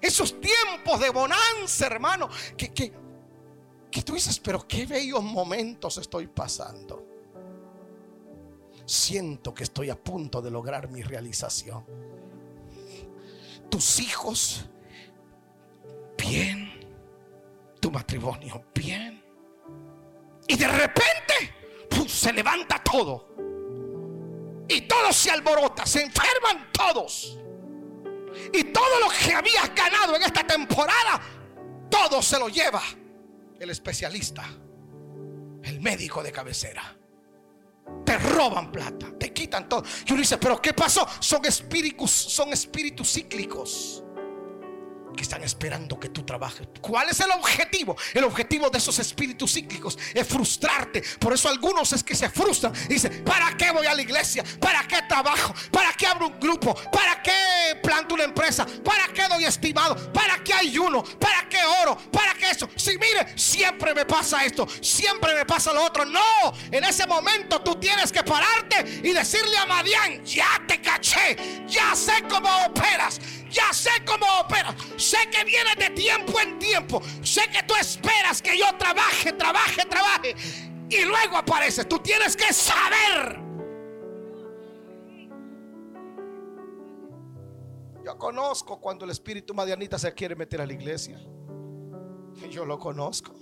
Esos 0.00 0.38
tiempos 0.38 1.00
de 1.00 1.10
bonanza, 1.10 1.86
hermano, 1.86 2.28
que, 2.56 2.72
que, 2.74 2.92
que 3.90 4.02
tú 4.02 4.14
dices, 4.14 4.38
pero 4.38 4.66
qué 4.66 4.84
bellos 4.84 5.22
momentos 5.22 5.96
estoy 5.96 6.26
pasando 6.26 7.03
siento 8.86 9.54
que 9.54 9.64
estoy 9.64 9.90
a 9.90 9.96
punto 9.96 10.42
de 10.42 10.50
lograr 10.50 10.88
mi 10.88 11.02
realización. 11.02 11.84
Tus 13.70 14.00
hijos, 14.00 14.64
bien. 16.16 16.72
Tu 17.80 17.90
matrimonio, 17.90 18.64
bien. 18.74 19.22
Y 20.46 20.56
de 20.56 20.68
repente, 20.68 21.54
se 22.06 22.32
levanta 22.32 22.82
todo. 22.82 23.34
Y 24.68 24.82
todo 24.82 25.12
se 25.12 25.30
alborota, 25.30 25.84
se 25.86 26.02
enferman 26.02 26.72
todos. 26.72 27.38
Y 28.52 28.64
todo 28.64 29.00
lo 29.00 29.08
que 29.08 29.34
habías 29.34 29.74
ganado 29.74 30.16
en 30.16 30.22
esta 30.22 30.46
temporada, 30.46 31.20
todo 31.90 32.22
se 32.22 32.38
lo 32.38 32.48
lleva 32.48 32.82
el 33.58 33.70
especialista, 33.70 34.44
el 35.62 35.80
médico 35.80 36.22
de 36.22 36.32
cabecera 36.32 36.96
te 38.04 38.18
roban 38.18 38.70
plata, 38.70 39.12
te 39.18 39.32
quitan 39.32 39.68
todo. 39.68 39.82
Y 40.06 40.12
uno 40.12 40.20
dice, 40.20 40.38
pero 40.38 40.60
¿qué 40.60 40.72
pasó? 40.72 41.06
Son 41.20 41.44
espíritus, 41.44 42.10
son 42.10 42.52
espíritus 42.52 43.12
cíclicos 43.12 44.04
que 45.14 45.22
están 45.22 45.42
esperando 45.42 45.98
que 45.98 46.08
tú 46.08 46.22
trabajes. 46.24 46.66
¿Cuál 46.80 47.08
es 47.08 47.20
el 47.20 47.30
objetivo? 47.30 47.96
El 48.12 48.24
objetivo 48.24 48.70
de 48.70 48.78
esos 48.78 48.98
espíritus 48.98 49.52
cíclicos 49.52 49.98
es 50.12 50.26
frustrarte. 50.26 51.02
Por 51.18 51.32
eso 51.32 51.48
algunos 51.48 51.92
es 51.92 52.02
que 52.02 52.14
se 52.14 52.28
frustran. 52.28 52.72
Dicen, 52.88 53.24
¿para 53.24 53.56
qué 53.56 53.70
voy 53.70 53.86
a 53.86 53.94
la 53.94 54.02
iglesia? 54.02 54.44
¿Para 54.60 54.86
qué 54.86 55.02
trabajo? 55.08 55.54
¿Para 55.70 55.92
qué 55.92 56.06
abro 56.06 56.28
un 56.28 56.40
grupo? 56.40 56.74
¿Para 56.90 57.22
qué 57.22 57.80
planto 57.82 58.14
una 58.14 58.24
empresa? 58.24 58.66
¿Para 58.84 59.08
qué 59.08 59.26
doy 59.28 59.44
estimado? 59.44 60.12
¿Para 60.12 60.42
qué 60.42 60.52
ayuno? 60.52 61.02
¿Para 61.02 61.48
qué 61.48 61.58
oro? 61.82 61.96
¿Para 62.10 62.34
qué 62.34 62.50
eso? 62.50 62.68
Si 62.76 62.92
mire, 62.98 63.36
siempre 63.36 63.94
me 63.94 64.04
pasa 64.04 64.44
esto, 64.44 64.66
siempre 64.80 65.34
me 65.34 65.44
pasa 65.44 65.72
lo 65.72 65.84
otro. 65.84 66.04
No, 66.04 66.52
en 66.70 66.84
ese 66.84 67.06
momento 67.06 67.60
tú 67.62 67.76
tienes 67.76 68.12
que 68.12 68.22
pararte 68.22 69.00
y 69.02 69.12
decirle 69.12 69.56
a 69.56 69.66
Madián, 69.66 70.24
ya 70.24 70.62
te 70.66 70.80
caché, 70.80 71.64
ya 71.66 71.94
sé 71.94 72.12
cómo 72.28 72.48
operas 72.66 73.20
ya 73.54 73.72
sé 73.72 73.90
cómo 74.04 74.26
operas. 74.40 74.74
Sé 74.96 75.16
que 75.30 75.44
viene 75.44 75.70
de 75.78 75.90
tiempo 75.90 76.38
en 76.40 76.58
tiempo. 76.58 77.00
Sé 77.22 77.42
que 77.50 77.62
tú 77.62 77.74
esperas 77.80 78.42
que 78.42 78.58
yo 78.58 78.66
trabaje, 78.76 79.32
trabaje, 79.32 79.82
trabaje. 79.88 80.34
Y 80.90 81.04
luego 81.04 81.36
apareces. 81.36 81.88
Tú 81.88 81.98
tienes 82.00 82.36
que 82.36 82.52
saber. 82.52 83.40
Yo 88.04 88.18
conozco 88.18 88.80
cuando 88.80 89.04
el 89.04 89.12
espíritu 89.12 89.54
madianita 89.54 89.98
se 89.98 90.12
quiere 90.12 90.34
meter 90.34 90.60
a 90.60 90.66
la 90.66 90.72
iglesia. 90.72 91.18
Yo 92.50 92.66
lo 92.66 92.78
conozco. 92.78 93.32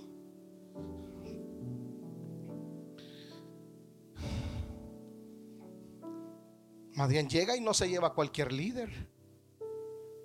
Madian 6.95 7.27
llega 7.27 7.57
y 7.57 7.59
no 7.59 7.73
se 7.73 7.89
lleva 7.89 8.09
a 8.09 8.13
cualquier 8.13 8.53
líder 8.53 9.12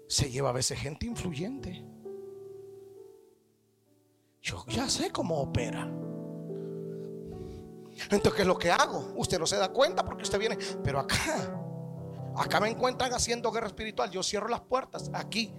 se 0.08 0.30
lleva 0.30 0.50
a 0.50 0.52
veces 0.52 0.78
gente 0.78 1.06
influyente. 1.06 1.84
Yo 4.42 4.64
ya 4.68 4.88
sé 4.88 5.10
cómo 5.10 5.40
opera. 5.40 5.84
Entonces, 8.10 8.32
¿qué 8.34 8.42
es 8.42 8.48
lo 8.48 8.56
que 8.56 8.70
hago? 8.70 9.12
Usted 9.16 9.38
no 9.38 9.46
se 9.46 9.56
da 9.56 9.68
cuenta 9.70 10.04
porque 10.04 10.22
usted 10.22 10.38
viene, 10.38 10.56
pero 10.82 11.00
acá, 11.00 11.16
acá 12.36 12.60
me 12.60 12.70
encuentran 12.70 13.12
haciendo 13.12 13.50
guerra 13.50 13.66
espiritual. 13.66 14.10
Yo 14.10 14.22
cierro 14.22 14.48
las 14.48 14.60
puertas 14.60 15.10
aquí 15.12 15.52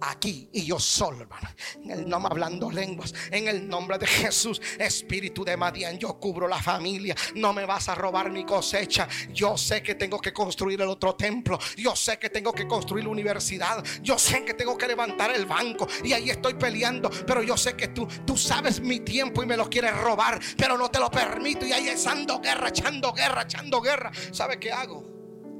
aquí 0.00 0.48
y 0.52 0.64
yo 0.64 0.78
solo, 0.78 1.22
hermano. 1.22 1.48
En 1.82 1.90
el 1.90 2.08
nombre, 2.08 2.32
hablando 2.32 2.70
lenguas, 2.70 3.14
en 3.30 3.48
el 3.48 3.68
nombre 3.68 3.98
de 3.98 4.06
Jesús, 4.06 4.60
Espíritu 4.78 5.44
de 5.44 5.56
Madian, 5.56 5.98
yo 5.98 6.18
cubro 6.18 6.48
la 6.48 6.60
familia. 6.62 7.14
No 7.34 7.52
me 7.52 7.66
vas 7.66 7.88
a 7.88 7.94
robar 7.94 8.30
mi 8.30 8.44
cosecha. 8.44 9.08
Yo 9.32 9.56
sé 9.56 9.82
que 9.82 9.94
tengo 9.94 10.18
que 10.20 10.32
construir 10.32 10.80
el 10.80 10.88
otro 10.88 11.14
templo. 11.14 11.58
Yo 11.76 11.94
sé 11.94 12.18
que 12.18 12.30
tengo 12.30 12.52
que 12.52 12.66
construir 12.66 13.04
la 13.04 13.10
universidad. 13.10 13.84
Yo 14.02 14.18
sé 14.18 14.44
que 14.44 14.54
tengo 14.54 14.76
que 14.76 14.86
levantar 14.86 15.30
el 15.34 15.46
banco. 15.46 15.86
Y 16.04 16.12
ahí 16.12 16.30
estoy 16.30 16.54
peleando. 16.54 17.10
Pero 17.26 17.42
yo 17.42 17.56
sé 17.56 17.74
que 17.74 17.88
tú, 17.88 18.06
tú 18.26 18.36
sabes 18.36 18.80
mi 18.80 19.00
tiempo 19.00 19.42
y 19.42 19.46
me 19.46 19.56
lo 19.56 19.68
quieres 19.68 19.96
robar. 19.96 20.40
Pero 20.56 20.76
no 20.76 20.90
te 20.90 20.98
lo 20.98 21.10
permito. 21.10 21.66
Y 21.66 21.72
ahí 21.72 21.88
echando 21.88 22.40
guerra, 22.40 22.68
echando 22.68 23.12
guerra, 23.12 23.42
echando 23.42 23.80
guerra. 23.80 24.10
¿Sabe 24.32 24.58
qué 24.58 24.72
hago? 24.72 25.08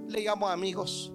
Le 0.09 0.23
llamo 0.23 0.49
amigos 0.49 1.13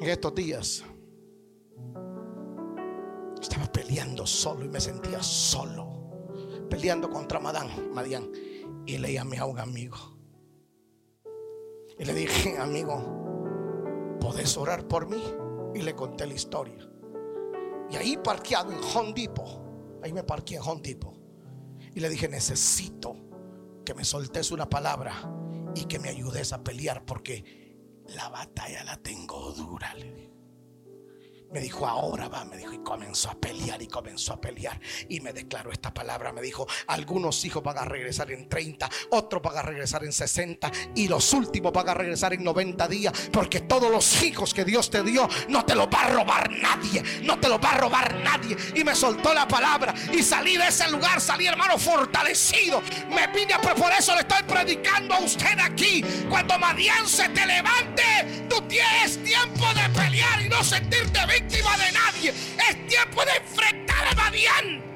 en 0.00 0.08
estos 0.08 0.34
días 0.34 0.84
estaba 3.40 3.66
peleando 3.70 4.26
solo 4.26 4.64
y 4.64 4.68
me 4.68 4.80
sentía 4.80 5.22
solo, 5.22 6.10
peleando 6.70 7.10
contra 7.10 7.38
Madán, 7.38 7.92
Madián. 7.92 8.30
Y 8.86 8.98
le 8.98 9.12
llamé 9.12 9.38
a 9.38 9.44
un 9.44 9.58
amigo. 9.58 9.96
Y 11.98 12.04
le 12.04 12.14
dije, 12.14 12.56
amigo, 12.58 14.18
¿podés 14.20 14.56
orar 14.56 14.88
por 14.88 15.08
mí? 15.08 15.22
Y 15.74 15.82
le 15.82 15.94
conté 15.94 16.26
la 16.26 16.34
historia. 16.34 16.88
Y 17.90 17.96
ahí 17.96 18.16
parqueado 18.16 18.72
en 18.72 18.78
Hondipo, 18.78 19.98
ahí 20.02 20.12
me 20.12 20.22
parqué 20.22 20.56
en 20.56 20.62
Hondipo. 20.62 21.12
Y 21.94 22.00
le 22.00 22.08
dije, 22.08 22.28
necesito 22.28 23.16
que 23.84 23.94
me 23.94 24.04
soltes 24.04 24.50
una 24.50 24.68
palabra 24.68 25.12
y 25.74 25.84
que 25.84 25.98
me 25.98 26.08
ayudes 26.08 26.52
a 26.52 26.62
pelear 26.62 27.04
porque 27.04 27.59
la 28.14 28.28
batalla 28.28 28.84
la 28.84 28.96
tengo 28.96 29.52
dura, 29.52 29.94
le 29.94 30.39
Me 31.52 31.60
dijo, 31.60 31.84
ahora 31.84 32.28
va, 32.28 32.44
me 32.44 32.56
dijo, 32.56 32.72
y 32.72 32.78
comenzó 32.78 33.30
a 33.30 33.34
pelear 33.34 33.82
y 33.82 33.88
comenzó 33.88 34.34
a 34.34 34.40
pelear. 34.40 34.80
Y 35.08 35.20
me 35.20 35.32
declaró 35.32 35.72
esta 35.72 35.92
palabra, 35.92 36.32
me 36.32 36.40
dijo, 36.40 36.64
algunos 36.86 37.44
hijos 37.44 37.60
van 37.60 37.76
a 37.76 37.84
regresar 37.84 38.30
en 38.30 38.48
30, 38.48 38.88
otros 39.10 39.42
van 39.42 39.58
a 39.58 39.62
regresar 39.62 40.04
en 40.04 40.12
60 40.12 40.70
y 40.94 41.08
los 41.08 41.32
últimos 41.32 41.72
van 41.72 41.88
a 41.88 41.94
regresar 41.94 42.34
en 42.34 42.44
90 42.44 42.86
días. 42.86 43.12
Porque 43.32 43.62
todos 43.62 43.90
los 43.90 44.22
hijos 44.22 44.54
que 44.54 44.64
Dios 44.64 44.90
te 44.90 45.02
dio, 45.02 45.28
no 45.48 45.64
te 45.64 45.74
los 45.74 45.88
va 45.88 46.04
a 46.04 46.10
robar 46.10 46.50
nadie, 46.52 47.02
no 47.24 47.40
te 47.40 47.48
los 47.48 47.58
va 47.58 47.72
a 47.72 47.78
robar 47.78 48.14
nadie. 48.20 48.56
Y 48.76 48.84
me 48.84 48.94
soltó 48.94 49.34
la 49.34 49.48
palabra 49.48 49.92
y 50.12 50.22
salí 50.22 50.56
de 50.56 50.68
ese 50.68 50.88
lugar, 50.88 51.20
salí 51.20 51.48
hermano 51.48 51.78
fortalecido. 51.78 52.80
Me 53.08 53.26
vine, 53.28 53.54
por 53.58 53.90
eso 53.92 54.14
le 54.14 54.20
estoy 54.20 54.44
predicando 54.44 55.14
a 55.14 55.18
usted 55.18 55.58
aquí. 55.58 56.04
Cuando 56.28 56.56
Madian 56.60 57.08
se 57.08 57.28
te 57.30 57.44
levante, 57.44 58.46
tú 58.48 58.62
tienes 58.68 59.22
tiempo 59.24 59.66
de 59.74 59.88
pelear 60.00 60.42
y 60.42 60.48
no 60.48 60.62
sentirte 60.62 61.18
bien 61.26 61.39
víctima 61.40 61.76
de 61.76 61.92
nadie. 61.92 62.30
Es 62.30 62.86
tiempo 62.86 63.24
de 63.24 63.32
enfrentar 63.36 64.08
a 64.08 64.14
Madián. 64.14 64.90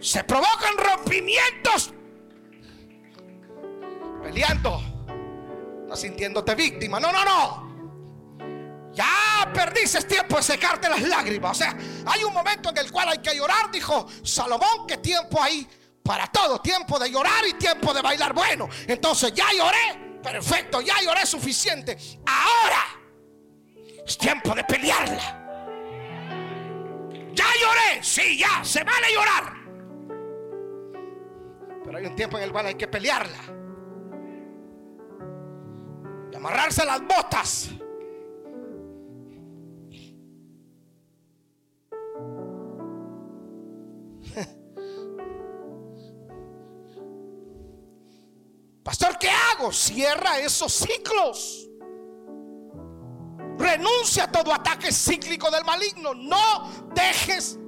Se 0.00 0.24
provocan 0.24 0.76
rompimientos 0.78 1.92
peleando, 4.22 4.80
no 5.86 5.96
sintiéndote 5.96 6.54
víctima. 6.54 6.98
No, 6.98 7.12
no, 7.12 7.24
no. 7.24 7.68
Ya 8.94 9.50
perdiste 9.52 10.02
tiempo 10.02 10.36
de 10.36 10.42
secarte 10.42 10.88
las 10.88 11.02
lágrimas. 11.02 11.52
O 11.52 11.54
sea, 11.54 11.76
hay 12.06 12.24
un 12.24 12.32
momento 12.32 12.70
en 12.70 12.78
el 12.78 12.90
cual 12.90 13.10
hay 13.10 13.18
que 13.18 13.36
llorar, 13.36 13.70
dijo 13.70 14.06
Salomón, 14.24 14.86
que 14.86 14.96
tiempo 14.96 15.40
hay 15.42 15.68
para 16.02 16.26
todo, 16.28 16.60
tiempo 16.60 16.98
de 16.98 17.10
llorar 17.10 17.46
y 17.46 17.52
tiempo 17.54 17.92
de 17.92 18.00
bailar. 18.00 18.32
Bueno, 18.32 18.68
entonces 18.86 19.32
ya 19.34 19.46
lloré, 19.52 20.07
Perfecto, 20.30 20.80
ya 20.80 20.94
lloré 21.02 21.24
suficiente. 21.26 21.96
Ahora 22.26 22.84
es 24.06 24.18
tiempo 24.18 24.54
de 24.54 24.64
pelearla. 24.64 25.44
Ya 27.32 27.46
lloré, 27.60 28.02
sí, 28.02 28.38
ya, 28.38 28.62
se 28.64 28.84
vale 28.84 29.06
llorar. 29.14 29.54
Pero 31.84 31.98
hay 31.98 32.06
un 32.06 32.16
tiempo 32.16 32.36
en 32.36 32.44
el 32.44 32.52
cual 32.52 32.66
hay 32.66 32.74
que 32.74 32.88
pelearla. 32.88 33.38
Y 36.30 36.36
amarrarse 36.36 36.84
las 36.84 37.00
botas. 37.00 37.70
Pastor, 48.88 49.18
¿qué 49.18 49.28
hago? 49.28 49.70
Cierra 49.70 50.38
esos 50.38 50.72
ciclos. 50.72 51.68
Renuncia 53.58 54.24
a 54.24 54.32
todo 54.32 54.50
ataque 54.50 54.90
cíclico 54.90 55.50
del 55.50 55.62
maligno. 55.62 56.14
No 56.14 56.88
dejes 56.94 57.58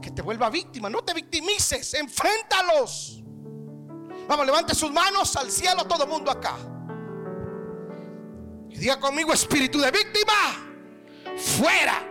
que 0.00 0.12
te 0.12 0.22
vuelva 0.22 0.50
víctima. 0.50 0.88
No 0.88 1.02
te 1.02 1.14
victimices. 1.14 1.94
Enfréntalos. 1.94 3.24
Vamos, 4.28 4.46
levante 4.46 4.72
sus 4.72 4.92
manos 4.92 5.34
al 5.34 5.50
cielo 5.50 5.84
todo 5.86 6.06
mundo 6.06 6.30
acá. 6.30 6.54
Y 8.70 8.78
diga 8.78 9.00
conmigo, 9.00 9.32
espíritu 9.32 9.80
de 9.80 9.90
víctima, 9.90 10.32
fuera. 11.36 12.04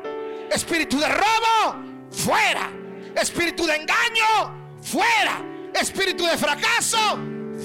Espíritu 0.52 1.00
de 1.00 1.08
robo, 1.08 2.10
fuera. 2.12 2.70
Espíritu 3.16 3.66
de 3.66 3.78
engaño, 3.78 4.82
fuera 4.82 5.57
espíritu 5.80 6.26
de 6.26 6.38
fracaso, 6.38 7.20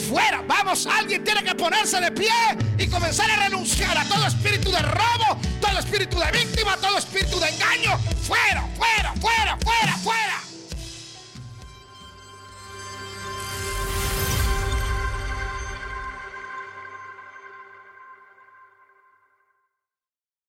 fuera. 0.08 0.42
Vamos, 0.46 0.86
alguien 0.86 1.24
tiene 1.24 1.42
que 1.42 1.54
ponerse 1.54 2.00
de 2.00 2.10
pie 2.10 2.32
y 2.78 2.86
comenzar 2.88 3.30
a 3.30 3.36
renunciar 3.36 3.96
a 3.96 4.04
todo 4.04 4.26
espíritu 4.26 4.70
de 4.70 4.80
robo, 4.80 5.40
todo 5.60 5.78
espíritu 5.78 6.18
de 6.18 6.30
víctima, 6.32 6.76
todo 6.76 6.98
espíritu 6.98 7.38
de 7.40 7.48
engaño. 7.48 7.98
Fuera, 8.22 8.66
fuera, 8.76 9.14
fuera, 9.20 9.58
fuera, 9.62 9.96
fuera. 9.98 10.41